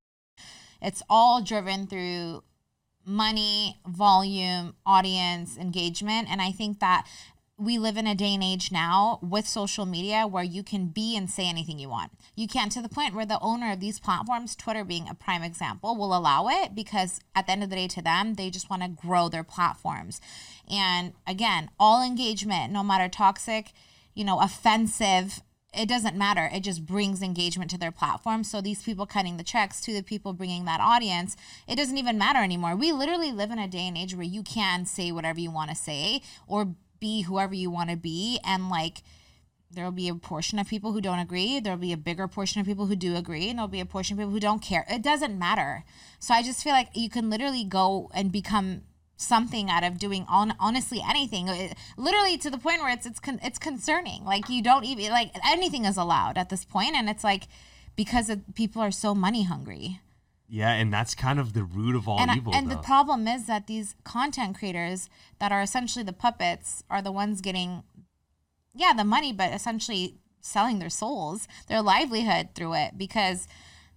It's 0.82 1.02
all 1.10 1.42
driven 1.42 1.88
through 1.88 2.44
money, 3.06 3.80
volume, 3.88 4.76
audience, 4.86 5.58
engagement, 5.58 6.28
and 6.30 6.42
I 6.42 6.52
think 6.52 6.80
that 6.80 7.08
we 7.60 7.78
live 7.78 7.98
in 7.98 8.08
a 8.08 8.16
day 8.16 8.34
and 8.34 8.44
age 8.44 8.72
now 8.72 9.20
with 9.22 9.48
social 9.48 9.86
media 9.86 10.26
where 10.26 10.44
you 10.44 10.64
can 10.64 10.88
be 10.88 11.16
and 11.18 11.30
say 11.30 11.48
anything 11.48 11.78
you 11.78 11.90
want. 11.90 12.12
You 12.36 12.48
can 12.48 12.70
to 12.70 12.82
the 12.82 12.90
point 12.90 13.14
where 13.14 13.26
the 13.26 13.40
owner 13.42 13.72
of 13.72 13.80
these 13.80 14.00
platforms, 14.00 14.56
Twitter 14.56 14.86
being 14.86 15.10
a 15.10 15.14
prime 15.14 15.44
example, 15.44 15.96
will 15.96 16.16
allow 16.16 16.48
it 16.48 16.74
because 16.74 17.20
at 17.36 17.46
the 17.46 17.52
end 17.52 17.64
of 17.64 17.70
the 17.70 17.76
day, 17.76 17.88
to 17.90 18.02
them, 18.02 18.36
they 18.36 18.50
just 18.50 18.70
want 18.70 18.84
to 18.84 18.88
grow 18.88 19.28
their 19.28 19.44
platforms. 19.44 20.22
And 20.70 21.14
again, 21.28 21.70
all 21.80 22.02
engagement, 22.02 22.72
no 22.72 22.84
matter 22.84 23.10
toxic, 23.10 23.74
you 24.14 24.24
know, 24.24 24.40
offensive, 24.40 25.42
it 25.74 25.88
doesn't 25.88 26.16
matter. 26.16 26.50
It 26.52 26.62
just 26.62 26.86
brings 26.86 27.22
engagement 27.22 27.70
to 27.72 27.78
their 27.78 27.92
platform. 27.92 28.44
So 28.44 28.62
these 28.62 28.82
people 28.82 29.06
cutting 29.06 29.38
the 29.38 29.44
checks 29.44 29.82
to 29.82 29.94
the 29.94 30.02
people 30.02 30.34
bringing 30.34 30.66
that 30.66 30.80
audience, 30.80 31.36
it 31.68 31.76
doesn't 31.76 31.98
even 31.98 32.18
matter 32.18 32.40
anymore. 32.40 32.76
We 32.76 32.92
literally 32.92 33.32
live 33.32 33.52
in 33.52 33.60
a 33.60 33.68
day 33.68 33.88
and 33.88 33.98
age 33.98 34.16
where 34.16 34.24
you 34.24 34.44
can 34.44 34.86
say 34.86 35.12
whatever 35.12 35.40
you 35.40 35.52
want 35.52 35.70
to 35.70 35.76
say 35.76 36.22
or 36.48 36.76
be 37.00 37.22
whoever 37.24 37.54
you 37.54 37.70
want 37.70 37.90
to 37.90 37.96
be 37.98 38.40
and 38.44 38.70
like 38.70 39.04
there'll 39.72 39.92
be 39.92 40.10
a 40.10 40.16
portion 40.16 40.58
of 40.58 40.68
people 40.68 40.94
who 40.94 41.02
don't 41.02 41.20
agree 41.20 41.60
there'll 41.60 41.78
be 41.78 41.94
a 41.94 41.98
bigger 41.98 42.28
portion 42.28 42.60
of 42.60 42.68
people 42.68 42.88
who 42.88 42.96
do 42.96 43.16
agree 43.16 43.50
and 43.50 43.60
there'll 43.60 43.68
be 43.68 43.80
a 43.80 43.86
portion 43.86 44.16
of 44.16 44.20
people 44.20 44.32
who 44.32 44.40
don't 44.40 44.62
care. 44.62 44.86
It 44.90 45.02
doesn't 45.02 45.38
matter. 45.38 45.84
So 46.20 46.34
i 46.34 46.42
just 46.42 46.64
feel 46.64 46.74
like 46.74 46.90
you 46.94 47.10
can 47.10 47.30
literally 47.30 47.64
go 47.64 48.10
and 48.14 48.32
become 48.32 48.82
something 49.16 49.70
out 49.70 49.84
of 49.84 50.00
doing 50.00 50.26
on 50.30 50.56
honestly 50.60 51.02
anything. 51.08 51.48
It- 51.50 51.76
literally 51.98 52.38
to 52.38 52.50
the 52.50 52.58
point 52.58 52.82
where 52.82 52.92
it's 52.92 53.06
it's 53.06 53.20
con- 53.20 53.40
it's 53.44 53.60
concerning. 53.60 54.24
Like 54.26 54.50
you 54.50 54.62
don't 54.64 54.86
even 54.86 55.12
like 55.12 55.32
anything 55.46 55.86
is 55.86 55.98
allowed 55.98 56.38
at 56.38 56.50
this 56.50 56.66
point 56.66 56.96
and 56.96 57.10
it's 57.10 57.24
like 57.24 57.48
because 57.96 58.30
of, 58.30 58.42
people 58.56 58.82
are 58.82 58.92
so 58.92 59.14
money 59.14 59.44
hungry 59.44 60.00
yeah 60.50 60.72
and 60.74 60.92
that's 60.92 61.14
kind 61.16 61.40
of 61.40 61.54
the 61.54 61.64
root 61.64 61.96
of 61.96 62.08
all 62.08 62.20
and, 62.20 62.32
evil 62.36 62.54
and 62.56 62.70
the 62.72 62.78
problem 62.78 63.28
is 63.28 63.46
that 63.46 63.68
these 63.68 63.96
content 64.04 64.58
creators 64.58 65.10
that 65.40 65.52
are 65.52 65.62
essentially 65.62 66.04
the 66.04 66.14
puppets 66.14 66.84
are 66.90 67.02
the 67.02 67.12
ones 67.12 67.40
getting 67.42 67.84
yeah 68.74 68.94
the 68.94 69.04
money 69.04 69.32
but 69.32 69.52
essentially 69.54 70.16
selling 70.42 70.80
their 70.80 70.90
souls 70.90 71.48
their 71.68 71.82
livelihood 71.82 72.50
through 72.56 72.74
it 72.74 72.98
because 72.98 73.48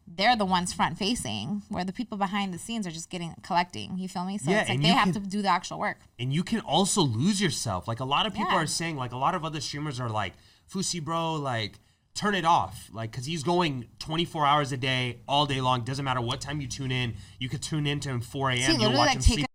they're 0.06 0.37
the 0.37 0.44
ones 0.44 0.73
front 0.73 0.99
facing 0.99 1.62
where 1.68 1.85
the 1.85 1.92
people 1.92 2.18
behind 2.18 2.52
the 2.52 2.59
scenes 2.59 2.87
are 2.87 2.90
just 2.90 3.09
getting 3.09 3.32
collecting 3.42 3.97
you 3.97 4.09
feel 4.09 4.25
me 4.25 4.37
so 4.37 4.50
Yeah, 4.50 4.61
it's 4.62 4.68
like 4.71 4.82
they 4.82 4.88
have 4.88 5.12
can- 5.12 5.23
to 5.23 5.28
do 5.28 5.40
the 5.42 5.49
actual 5.49 5.78
work 5.78 5.99
and 6.18 6.32
you 6.32 6.42
can 6.42 6.61
also 6.61 7.02
lose 7.02 7.40
yourself. 7.40 7.87
Like 7.88 8.00
a 8.00 8.04
lot 8.04 8.26
of 8.26 8.32
people 8.35 8.52
Yeah. 8.52 8.59
are 8.62 8.66
saying, 8.66 8.97
like 8.97 9.12
a 9.12 9.16
lot 9.16 9.35
of 9.35 9.44
other 9.44 9.61
streamers 9.61 9.99
are 9.99 10.09
like, 10.09 10.35
Fousey 10.73 11.02
bro, 11.02 11.35
like 11.35 11.78
turn 12.14 12.35
it 12.35 12.45
off, 12.45 12.88
like 12.92 13.11
because 13.11 13.26
he's 13.26 13.42
going 13.42 13.87
24 13.99 14.47
hours 14.47 14.73
a 14.73 14.76
day, 14.76 15.21
all 15.26 15.47
day 15.47 15.61
long. 15.61 15.83
Doesn't 15.83 16.04
matter 16.04 16.21
what 16.21 16.40
time 16.40 16.61
you 16.61 16.69
tune 16.69 16.92
in. 16.92 17.14
You 17.38 17.49
could 17.49 17.62
tune 17.62 17.87
in 17.87 18.00
to 18.00 18.11
him 18.11 18.21
4 18.21 18.50
a.m. 18.50 18.81
You'll 18.81 18.92
watch 18.92 19.09
like 19.09 19.16
him 19.16 19.23
sleep. 19.23 19.47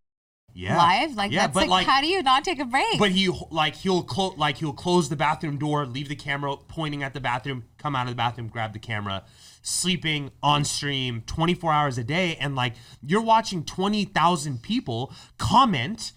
yeah. 0.54 0.78
live 0.78 1.16
like 1.16 1.32
yeah, 1.32 1.48
that's 1.48 1.54
but 1.54 1.68
like, 1.68 1.86
how 1.86 2.02
do 2.02 2.08
you 2.08 2.24
not 2.24 2.44
take 2.44 2.60
a 2.60 2.66
break 2.66 2.98
but 2.98 3.12
he 3.12 3.30
like 3.52 3.76
he'll 3.76 4.04
close 4.04 4.38
like 4.38 4.58
he'll 4.58 4.74
close 4.74 5.10
the 5.10 5.16
bathroom 5.16 5.58
door, 5.58 5.86
leave 5.86 6.10
the 6.10 6.16
camera 6.16 6.56
pointing 6.68 7.04
at 7.04 7.14
the 7.14 7.22
bathroom, 7.22 7.64
come 7.78 7.96
out 7.96 8.04
of 8.04 8.12
the 8.12 8.16
bathroom, 8.16 8.48
grab 8.48 8.74
the 8.74 8.80
camera, 8.80 9.24
sleeping 9.62 10.32
on 10.42 10.66
stream 10.66 11.22
24 11.28 11.72
hours 11.72 11.98
a 11.98 12.04
day, 12.04 12.36
and 12.40 12.56
like 12.56 12.74
you're 13.06 13.22
watching 13.22 13.64
20,000 13.64 14.62
people 14.62 15.14
comment 15.38 16.14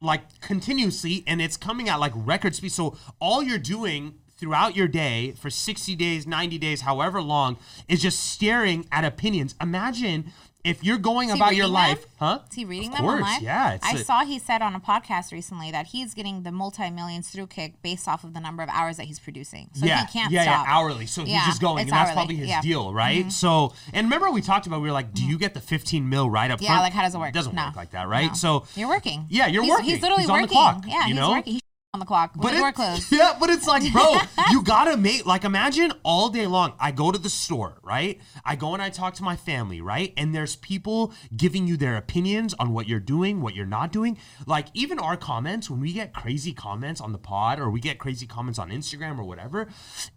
like 0.00 0.40
continuously, 0.40 1.24
and 1.26 1.40
it's 1.40 1.56
coming 1.56 1.88
at 1.88 2.00
like 2.00 2.12
record 2.14 2.54
speed. 2.54 2.72
So 2.72 2.96
all 3.20 3.42
you're 3.42 3.58
doing 3.58 4.14
throughout 4.38 4.76
your 4.76 4.88
day 4.88 5.32
for 5.32 5.50
60 5.50 5.94
days, 5.96 6.26
90 6.26 6.58
days, 6.58 6.82
however 6.82 7.20
long, 7.20 7.56
is 7.88 8.00
just 8.00 8.20
staring 8.20 8.86
at 8.92 9.04
opinions. 9.04 9.54
Imagine 9.60 10.32
if 10.64 10.82
you're 10.84 10.98
going 10.98 11.30
about 11.30 11.54
your 11.54 11.68
life, 11.68 12.02
them? 12.02 12.10
huh? 12.18 12.38
Is 12.50 12.54
he 12.56 12.64
reading 12.64 12.90
Of 12.90 12.96
them 12.96 13.04
course, 13.04 13.22
online? 13.22 13.42
Yeah, 13.42 13.74
it's 13.74 13.86
I 13.86 13.92
a- 13.92 13.98
saw 13.98 14.24
he 14.24 14.38
said 14.40 14.60
on 14.60 14.74
a 14.74 14.80
podcast 14.80 15.30
recently 15.32 15.70
that 15.70 15.86
he's 15.86 16.14
getting 16.14 16.42
the 16.42 16.50
multi 16.52 16.90
millions 16.90 17.30
through 17.30 17.46
kick 17.46 17.80
based 17.80 18.06
off 18.08 18.22
of 18.24 18.34
the 18.34 18.40
number 18.40 18.62
of 18.64 18.68
hours 18.68 18.96
that 18.98 19.06
he's 19.06 19.18
producing. 19.20 19.70
So 19.74 19.86
yeah, 19.86 20.04
he 20.04 20.12
can't 20.12 20.32
yeah, 20.32 20.42
stop. 20.42 20.66
yeah, 20.66 20.72
hourly. 20.74 21.06
So 21.06 21.22
Yeah, 21.24 21.38
he's 21.38 21.46
just 21.46 21.60
going, 21.60 21.82
and 21.82 21.90
that's 21.90 22.10
hourly, 22.10 22.14
probably 22.14 22.36
his 22.36 22.48
yeah. 22.48 22.58
Mm-hmm. 22.58 22.68
deal, 22.68 22.92
right? 22.92 23.32
So, 23.32 23.72
and 23.94 24.06
remember 24.06 24.30
we 24.30 24.42
talked 24.42 24.66
about 24.66 24.80
we 24.82 24.88
were 24.88 24.92
like, 24.92 25.14
do 25.14 25.24
you 25.24 25.38
get 25.38 25.54
the 25.54 25.60
15 25.60 26.06
mil 26.08 26.28
right 26.28 26.50
up 26.50 26.60
Yeah, 26.60 26.68
front? 26.70 26.82
like, 26.82 26.92
how 26.92 27.02
does 27.02 27.14
it 27.14 27.18
work? 27.18 27.28
It 27.30 27.34
doesn't 27.34 27.54
No. 27.54 27.66
work 27.66 27.76
like 27.76 27.92
that, 27.92 28.08
right? 28.08 28.28
No. 28.28 28.34
So 28.34 28.66
You're 28.74 28.88
working. 28.88 29.26
Yeah, 29.30 29.46
you're 29.46 29.62
he's, 29.62 29.70
working. 29.70 29.84
He's 29.86 30.02
literally 30.02 30.22
He's 30.24 30.30
on 30.30 30.36
the 30.38 30.42
working. 30.42 30.56
clock, 30.56 30.84
Yeah, 30.86 31.00
you 31.02 31.06
he's 31.06 31.14
know? 31.16 31.30
working. 31.30 31.52
He's 31.54 31.62
on 31.94 32.00
the 32.00 32.06
clock. 32.06 32.32
But 32.36 32.54
it- 32.54 32.74
closed. 32.74 33.10
Yeah, 33.12 33.34
but 33.40 33.48
it's 33.48 33.66
like, 33.66 33.90
bro, 33.92 34.16
you 34.50 34.62
gotta 34.62 34.96
make 34.96 35.24
like 35.24 35.44
imagine 35.44 35.92
all 36.02 36.28
day 36.28 36.46
long. 36.46 36.74
I 36.78 36.92
go 36.92 37.10
to 37.10 37.18
the 37.18 37.30
store, 37.30 37.78
right? 37.82 38.20
I 38.44 38.56
go 38.56 38.74
and 38.74 38.82
I 38.82 38.90
talk 38.90 39.14
to 39.14 39.22
my 39.22 39.36
family, 39.36 39.80
right? 39.80 40.12
And 40.16 40.34
there's 40.34 40.56
people 40.56 41.14
giving 41.34 41.66
you 41.66 41.76
their 41.76 41.96
opinions 41.96 42.54
on 42.58 42.72
what 42.72 42.88
you're 42.88 43.00
doing, 43.00 43.40
what 43.40 43.54
you're 43.54 43.66
not 43.66 43.90
doing. 43.90 44.18
Like 44.46 44.66
even 44.74 44.98
our 44.98 45.16
comments, 45.16 45.70
when 45.70 45.80
we 45.80 45.92
get 45.94 46.12
crazy 46.12 46.52
comments 46.52 47.00
on 47.00 47.12
the 47.12 47.18
pod 47.18 47.58
or 47.58 47.70
we 47.70 47.80
get 47.80 47.98
crazy 47.98 48.26
comments 48.26 48.58
on 48.58 48.68
Instagram 48.70 49.18
or 49.18 49.24
whatever, 49.24 49.68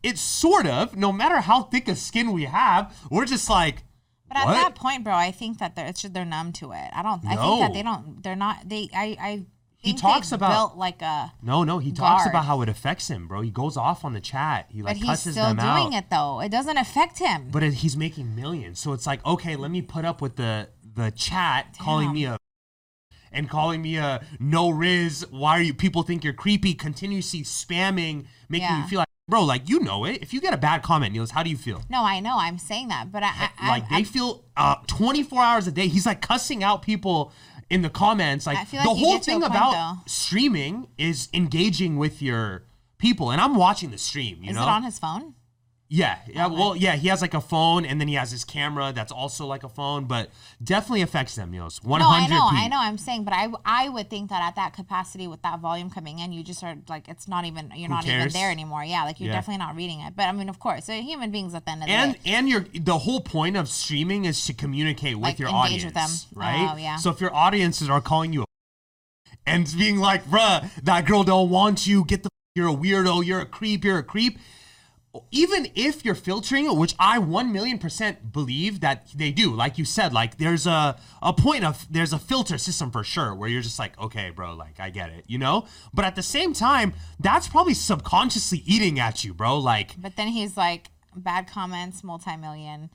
it's 0.04 0.22
sort 0.22 0.68
of 0.68 0.98
no 0.98 1.13
matter 1.13 1.40
how 1.40 1.63
thick 1.63 1.88
a 1.88 1.96
skin 1.96 2.34
we 2.34 2.44
have, 2.46 2.96
we're 3.10 3.25
just 3.25 3.50
like. 3.50 3.84
But 4.28 4.38
at 4.38 4.46
what? 4.46 4.54
that 4.54 4.75
point, 4.75 5.04
bro, 5.04 5.13
I 5.13 5.32
think 5.32 5.60
that 5.60 5.75
they're 5.75 5.88
it's 5.88 6.01
just, 6.01 6.13
they're 6.13 6.25
numb 6.25 6.51
to 6.54 6.72
it. 6.72 6.90
I 6.94 7.01
don't. 7.01 7.25
I 7.25 7.36
think 7.36 7.60
that 7.60 7.74
they 7.74 7.84
don't. 7.84 8.22
They're 8.24 8.36
not. 8.36 8.68
They. 8.68 8.90
I. 8.94 9.18
I. 9.20 9.46
He 9.81 9.93
talks 9.93 10.31
about- 10.31 10.51
built 10.51 10.77
like 10.77 11.01
a. 11.01 11.33
No, 11.41 11.63
no, 11.63 11.79
he 11.79 11.91
talks 11.91 12.23
Guard. 12.23 12.29
about 12.33 12.45
how 12.45 12.61
it 12.61 12.69
affects 12.69 13.07
him, 13.09 13.27
bro. 13.27 13.41
He 13.41 13.50
goes 13.50 13.75
off 13.77 14.05
on 14.05 14.13
the 14.13 14.21
chat. 14.21 14.67
He 14.69 14.81
like 14.83 15.00
But 15.00 15.07
he's 15.07 15.19
still 15.21 15.53
doing 15.55 15.59
out. 15.59 15.93
it 15.93 16.09
though. 16.09 16.39
It 16.39 16.50
doesn't 16.50 16.77
affect 16.77 17.19
him. 17.19 17.50
but 17.51 17.63
it, 17.63 17.73
he's 17.75 17.97
making 17.97 18.35
millions. 18.35 18.79
So 18.79 18.93
it's 18.93 19.07
like, 19.07 19.25
okay, 19.25 19.55
let 19.55 19.71
me 19.71 19.81
put 19.81 20.05
up 20.05 20.21
with 20.21 20.35
the 20.35 20.69
the 20.93 21.09
chat 21.11 21.77
calling 21.79 22.11
me 22.13 22.25
a 22.25 22.38
and 23.31 23.50
calling 23.50 23.81
me 23.81 23.95
a 23.97 24.21
no 24.39 24.69
riz. 24.69 25.25
Why 25.31 25.57
are 25.57 25.61
you? 25.61 25.73
People 25.73 26.03
think 26.03 26.23
you're 26.23 26.33
creepy. 26.33 26.73
Continuously 26.73 27.41
spamming, 27.43 28.25
making 28.50 28.67
Yeah. 28.67 28.81
you 28.83 28.88
feel 28.88 29.00
like, 29.00 29.07
bro, 29.27 29.43
like 29.43 29.69
you 29.69 29.79
know 29.79 30.03
it. 30.05 30.21
If 30.21 30.33
you 30.33 30.41
get 30.41 30.53
a 30.53 30.57
bad 30.57 30.83
comment, 30.83 31.13
Niels, 31.13 31.31
how 31.31 31.41
do 31.41 31.50
you 31.50 31.57
feel? 31.57 31.81
no, 31.89 32.03
I 32.03 32.19
know. 32.19 32.38
I'm 32.38 32.57
saying 32.57 32.89
that, 32.89 33.11
but 33.11 33.23
I. 33.23 33.50
I 33.57 33.69
like 33.69 33.83
I, 33.89 33.97
they 34.00 34.03
feel 34.03 34.43
uh 34.57 34.75
24 34.88 35.41
hours 35.41 35.65
a 35.67 35.71
day. 35.71 35.88
He's 35.88 36.05
like 36.05 36.21
cussing 36.21 36.61
out 36.63 36.81
people 36.81 37.31
in 37.72 37.82
the 37.82 37.90
comments. 37.90 38.46
Like, 38.46 38.58
like 38.58 38.70
the 38.70 38.80
whole 38.80 39.13
get 39.13 39.24
to 39.24 39.32
a 39.32 39.34
thing 39.34 39.42
point, 39.42 39.51
about 39.51 39.72
though. 39.72 40.01
streaming 40.06 40.88
is 40.98 41.30
engaging 41.34 41.98
with 41.98 42.22
your 42.22 42.63
people. 42.98 43.32
And 43.32 43.40
I'm 43.42 43.56
watching 43.56 43.90
the 43.92 43.98
stream. 43.98 44.44
You 44.44 44.51
is 44.51 44.56
know, 44.58 44.63
it 44.63 44.68
on 44.68 44.84
his 44.84 45.00
phone? 45.00 45.34
Yeah, 45.93 46.19
yeah. 46.25 46.48
Well, 46.48 46.74
yeah. 46.77 46.95
He 46.95 47.10
has 47.10 47.21
like 47.21 47.33
a 47.33 47.41
phone, 47.41 47.83
and 47.86 48.00
then 48.00 48.07
he 48.07 48.13
has 48.13 48.31
his 48.31 48.45
camera 48.45 48.93
that's 48.95 49.12
also 49.12 49.45
like 49.45 49.63
a 49.65 49.67
phone, 49.67 50.05
but 50.05 50.29
definitely 50.63 51.01
affects 51.01 51.36
them. 51.36 51.51
Niels, 51.51 51.83
one 51.83 52.00
No, 52.00 52.07
I 52.07 52.21
hundred. 52.21 52.36
know, 52.36 52.48
I 52.50 52.67
know. 52.69 52.77
I'm 52.79 52.98
saying, 52.98 53.25
but 53.25 53.33
I, 53.33 53.50
I 53.65 53.89
would 53.89 54.10
think 54.10 54.29
that 54.29 54.41
at 54.41 54.55
that 54.55 54.71
capacity 54.74 55.27
with 55.27 55.41
that 55.41 55.60
volume 55.60 55.89
coming 55.89 56.19
in, 56.19 56.31
you 56.31 56.43
just 56.43 56.63
are 56.63 56.77
like, 56.88 57.10
it's 57.10 57.27
not 57.27 57.43
even, 57.43 57.74
you're 57.75 57.89
Who 57.89 57.93
not 57.95 58.07
even 58.07 58.29
there 58.29 58.50
anymore. 58.50 58.86
Yeah, 58.86 59.03
like 59.03 59.19
you're 59.19 59.27
Yeah. 59.27 59.33
definitely 59.36 59.57
not 59.57 59.75
reading 59.75 60.00
it. 60.00 60.15
But 60.15 60.29
I 60.29 60.31
mean, 60.31 60.48
of 60.48 60.60
course, 60.60 60.86
they're 60.86 61.01
human 61.01 61.29
beings 61.29 61.53
at 61.53 61.65
the 61.65 61.71
end 61.71 61.81
of 61.83 61.88
the 61.89 61.93
And 61.93 62.13
day. 62.13 62.19
and 62.24 62.48
your 62.48 62.65
the 62.74 63.00
whole 63.00 63.19
point 63.19 63.57
of 63.57 63.67
streaming 63.67 64.24
is 64.24 64.45
to 64.45 64.53
communicate 64.53 65.17
with 65.17 65.24
Like, 65.25 65.39
your 65.39 65.50
engage 65.50 65.83
audience, 65.83 65.83
with 65.83 65.93
them. 65.93 66.10
right? 66.36 66.69
Oh, 66.74 66.77
yeah. 66.77 66.95
So 66.95 67.10
if 67.10 67.19
your 67.19 67.36
audiences 67.36 67.89
are 67.89 68.00
calling 68.00 68.31
you 68.31 68.43
a 68.43 68.45
and 69.45 69.69
being 69.77 69.98
like, 69.98 70.24
bruh, 70.24 70.69
that 70.83 71.05
girl 71.05 71.25
don't 71.25 71.50
want 71.50 71.86
you. 71.86 72.05
Get 72.05 72.24
the 72.24 72.29
you're 72.55 72.69
a 72.69 72.74
weirdo, 72.74 73.25
you're 73.25 73.41
a 73.41 73.45
creep, 73.45 73.83
you're 73.83 73.98
a 73.98 74.03
creep. 74.03 74.39
Even 75.32 75.68
if 75.75 76.06
you're 76.06 76.15
filtering 76.15 76.65
it, 76.65 76.75
which 76.75 76.96
I 76.98 77.20
one 77.20 77.51
million 77.51 77.80
percent 77.80 78.32
believe 78.32 78.80
that 78.80 79.08
they 79.13 79.32
do, 79.32 79.51
like 79.51 79.77
you 79.77 79.84
said, 79.84 80.13
like 80.13 80.38
there's 80.38 80.65
a 80.65 80.98
a 81.22 81.34
point 81.34 81.65
of 81.65 81.86
there's 81.89 82.13
a 82.13 82.20
filter 82.20 82.58
system 82.58 82.91
for 82.91 83.03
sure 83.03 83.36
where 83.36 83.50
you're 83.50 83.62
just 83.62 83.77
like, 83.77 84.00
okay, 84.00 84.30
bro, 84.30 84.53
like 84.56 84.80
I 84.80 84.89
get 84.89 85.10
it, 85.10 85.25
you 85.27 85.38
know. 85.38 85.65
But 85.94 86.06
at 86.06 86.15
the 86.15 86.24
same 86.24 86.53
time, 86.53 86.94
that's 87.20 87.48
probably 87.48 87.74
subconsciously 87.74 88.63
eating 88.65 89.00
at 89.00 89.24
you, 89.24 89.34
bro. 89.34 89.58
Like 89.60 90.01
But 90.01 90.15
then 90.15 90.30
he's 90.30 90.56
like, 90.56 90.89
bad 91.15 91.48
comments, 91.48 92.03
multi-million. 92.03 92.89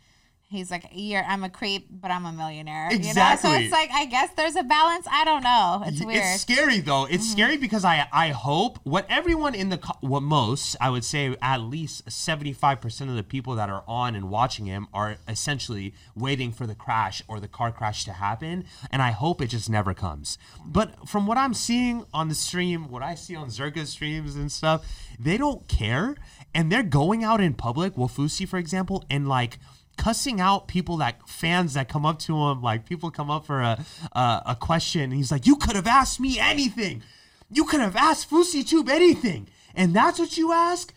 He's 0.48 0.70
like, 0.70 0.88
"You're, 0.92 1.24
I'm 1.24 1.42
a 1.42 1.50
creep, 1.50 1.88
but 1.90 2.12
I'm 2.12 2.24
a 2.24 2.30
millionaire." 2.30 2.92
You 2.92 3.14
know, 3.14 3.36
so 3.36 3.52
it's 3.52 3.72
like, 3.72 3.90
I 3.92 4.06
guess 4.06 4.30
there's 4.36 4.54
a 4.54 4.62
balance. 4.62 5.04
I 5.10 5.24
don't 5.24 5.42
know. 5.42 5.82
It's 5.86 6.04
weird. 6.04 6.22
It's 6.24 6.42
scary 6.42 6.78
though. 6.78 7.04
It's 7.04 7.24
mm-hmm. 7.24 7.32
scary 7.32 7.56
because 7.56 7.84
I 7.84 8.06
I 8.12 8.28
hope 8.28 8.78
what 8.84 9.06
everyone 9.08 9.56
in 9.56 9.70
the 9.70 9.78
what 10.00 10.22
most 10.22 10.76
I 10.80 10.88
would 10.90 11.04
say 11.04 11.36
at 11.42 11.62
least 11.62 12.10
seventy 12.10 12.52
five 12.52 12.80
percent 12.80 13.10
of 13.10 13.16
the 13.16 13.24
people 13.24 13.56
that 13.56 13.68
are 13.68 13.82
on 13.88 14.14
and 14.14 14.30
watching 14.30 14.66
him 14.66 14.86
are 14.94 15.16
essentially 15.26 15.94
waiting 16.14 16.52
for 16.52 16.64
the 16.64 16.76
crash 16.76 17.22
or 17.26 17.40
the 17.40 17.48
car 17.48 17.72
crash 17.72 18.04
to 18.04 18.12
happen, 18.12 18.66
and 18.92 19.02
I 19.02 19.10
hope 19.10 19.42
it 19.42 19.48
just 19.48 19.68
never 19.68 19.94
comes. 19.94 20.38
But 20.64 21.08
from 21.08 21.26
what 21.26 21.38
I'm 21.38 21.54
seeing 21.54 22.04
on 22.14 22.28
the 22.28 22.36
stream, 22.36 22.88
what 22.88 23.02
I 23.02 23.16
see 23.16 23.34
on 23.34 23.48
Zherka's 23.48 23.90
streams 23.90 24.36
and 24.36 24.52
stuff, 24.52 24.86
they 25.18 25.36
don't 25.38 25.66
care, 25.66 26.14
and 26.54 26.70
they're 26.70 26.84
going 26.84 27.24
out 27.24 27.40
in 27.40 27.54
public, 27.54 27.94
Wafusi 27.96 28.46
for 28.46 28.58
example, 28.58 29.04
and 29.10 29.28
like 29.28 29.58
cussing 29.96 30.40
out 30.40 30.68
people 30.68 30.98
that 30.98 31.28
fans 31.28 31.74
that 31.74 31.88
come 31.88 32.06
up 32.06 32.18
to 32.18 32.36
him 32.36 32.62
like 32.62 32.86
people 32.86 33.10
come 33.10 33.30
up 33.30 33.46
for 33.46 33.60
a 33.60 33.84
a, 34.12 34.42
a 34.46 34.56
question 34.58 35.02
and 35.02 35.14
he's 35.14 35.32
like 35.32 35.46
you 35.46 35.56
could 35.56 35.76
have 35.76 35.86
asked 35.86 36.20
me 36.20 36.38
anything 36.38 37.02
you 37.50 37.64
could 37.64 37.80
have 37.80 37.96
asked 37.96 38.30
Fousey 38.30 38.66
Tube 38.66 38.88
anything 38.88 39.48
and 39.74 39.94
that's 39.94 40.18
what 40.18 40.36
you 40.36 40.52
ask 40.52 40.92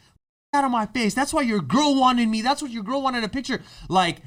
out 0.54 0.66
of 0.66 0.72
my 0.72 0.86
face 0.86 1.14
that's 1.14 1.34
why 1.34 1.42
your 1.42 1.62
girl 1.62 2.00
wanted 2.00 2.28
me 2.28 2.42
that's 2.42 2.62
what 2.62 2.72
your 2.72 2.84
girl 2.84 3.02
wanted 3.02 3.24
a 3.24 3.30
picture 3.30 3.62
like 3.88 4.22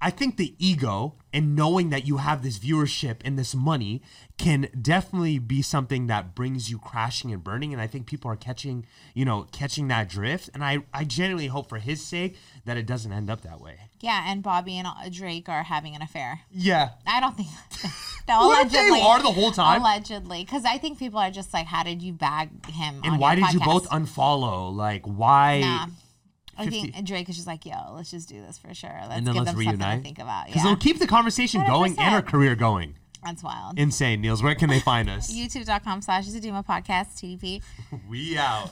I 0.00 0.10
think 0.10 0.36
the 0.36 0.54
ego 0.58 1.16
and 1.32 1.56
knowing 1.56 1.88
that 1.90 2.06
you 2.06 2.18
have 2.18 2.42
this 2.42 2.58
viewership 2.58 3.16
and 3.24 3.38
this 3.38 3.54
money 3.54 4.02
can 4.36 4.68
definitely 4.80 5.38
be 5.38 5.62
something 5.62 6.06
that 6.06 6.34
brings 6.34 6.70
you 6.70 6.78
crashing 6.78 7.32
and 7.32 7.42
burning. 7.42 7.72
And 7.72 7.80
I 7.80 7.86
think 7.86 8.06
people 8.06 8.30
are 8.30 8.36
catching, 8.36 8.86
you 9.14 9.24
know, 9.24 9.46
catching 9.52 9.88
that 9.88 10.08
drift. 10.08 10.50
And 10.52 10.62
I, 10.62 10.84
I 10.92 11.04
genuinely 11.04 11.46
hope 11.46 11.68
for 11.68 11.78
his 11.78 12.04
sake 12.04 12.36
that 12.66 12.76
it 12.76 12.86
doesn't 12.86 13.12
end 13.12 13.30
up 13.30 13.40
that 13.42 13.60
way. 13.60 13.85
Yeah, 14.00 14.30
and 14.30 14.42
Bobbi 14.42 14.72
and 14.72 14.86
uh, 14.86 15.08
Drake 15.10 15.48
are 15.48 15.62
having 15.62 15.94
an 15.94 16.02
affair. 16.02 16.40
Yeah. 16.50 16.90
I 17.06 17.20
don't 17.20 17.36
think. 17.36 17.48
no, 18.28 18.52
if 18.60 18.70
they 18.70 19.00
are 19.00 19.22
the 19.22 19.30
whole 19.30 19.52
time? 19.52 19.80
Allegedly, 19.80 20.44
because 20.44 20.64
I 20.64 20.78
think 20.78 20.98
people 20.98 21.18
are 21.18 21.30
just 21.30 21.54
like, 21.54 21.66
"How 21.66 21.82
did 21.82 22.02
you 22.02 22.12
bag 22.12 22.66
him?" 22.66 23.00
And 23.04 23.18
why 23.18 23.34
did 23.36 23.52
you 23.52 23.60
both 23.60 23.88
unfollow? 23.90 24.74
Like, 24.74 25.04
why? 25.04 25.60
Nah. 25.60 25.86
I 26.58 26.66
think 26.68 27.04
Drake 27.04 27.28
is 27.28 27.36
just 27.36 27.46
like, 27.46 27.64
"Yo, 27.66 27.74
let's 27.94 28.10
just 28.10 28.28
do 28.28 28.40
this 28.40 28.58
for 28.58 28.72
sure. 28.74 28.90
Let's 29.02 29.14
and 29.14 29.26
then 29.26 29.34
give 29.34 29.44
let's 29.44 29.56
them 29.56 29.64
something 29.64 29.80
reunite. 29.80 29.98
to 29.98 30.04
think 30.04 30.18
about." 30.18 30.46
Because 30.46 30.64
Yeah, 30.64 30.72
it'll 30.72 30.80
keep 30.80 30.98
the 30.98 31.06
conversation 31.06 31.64
going 31.66 31.98
and 31.98 32.14
our 32.14 32.22
career 32.22 32.54
going. 32.56 32.96
that's 33.22 33.42
wild. 33.42 33.78
Insane, 33.78 34.20
Niels. 34.20 34.42
Where 34.42 34.54
can 34.54 34.70
they 34.70 34.80
find 34.80 35.08
us? 35.10 35.32
YouTube.com 35.36 36.02
slash 36.02 36.26
Zaduma 36.26 36.64
Podcast, 36.64 37.14
TDP. 37.16 37.62
we 38.08 38.38
out. 38.38 38.70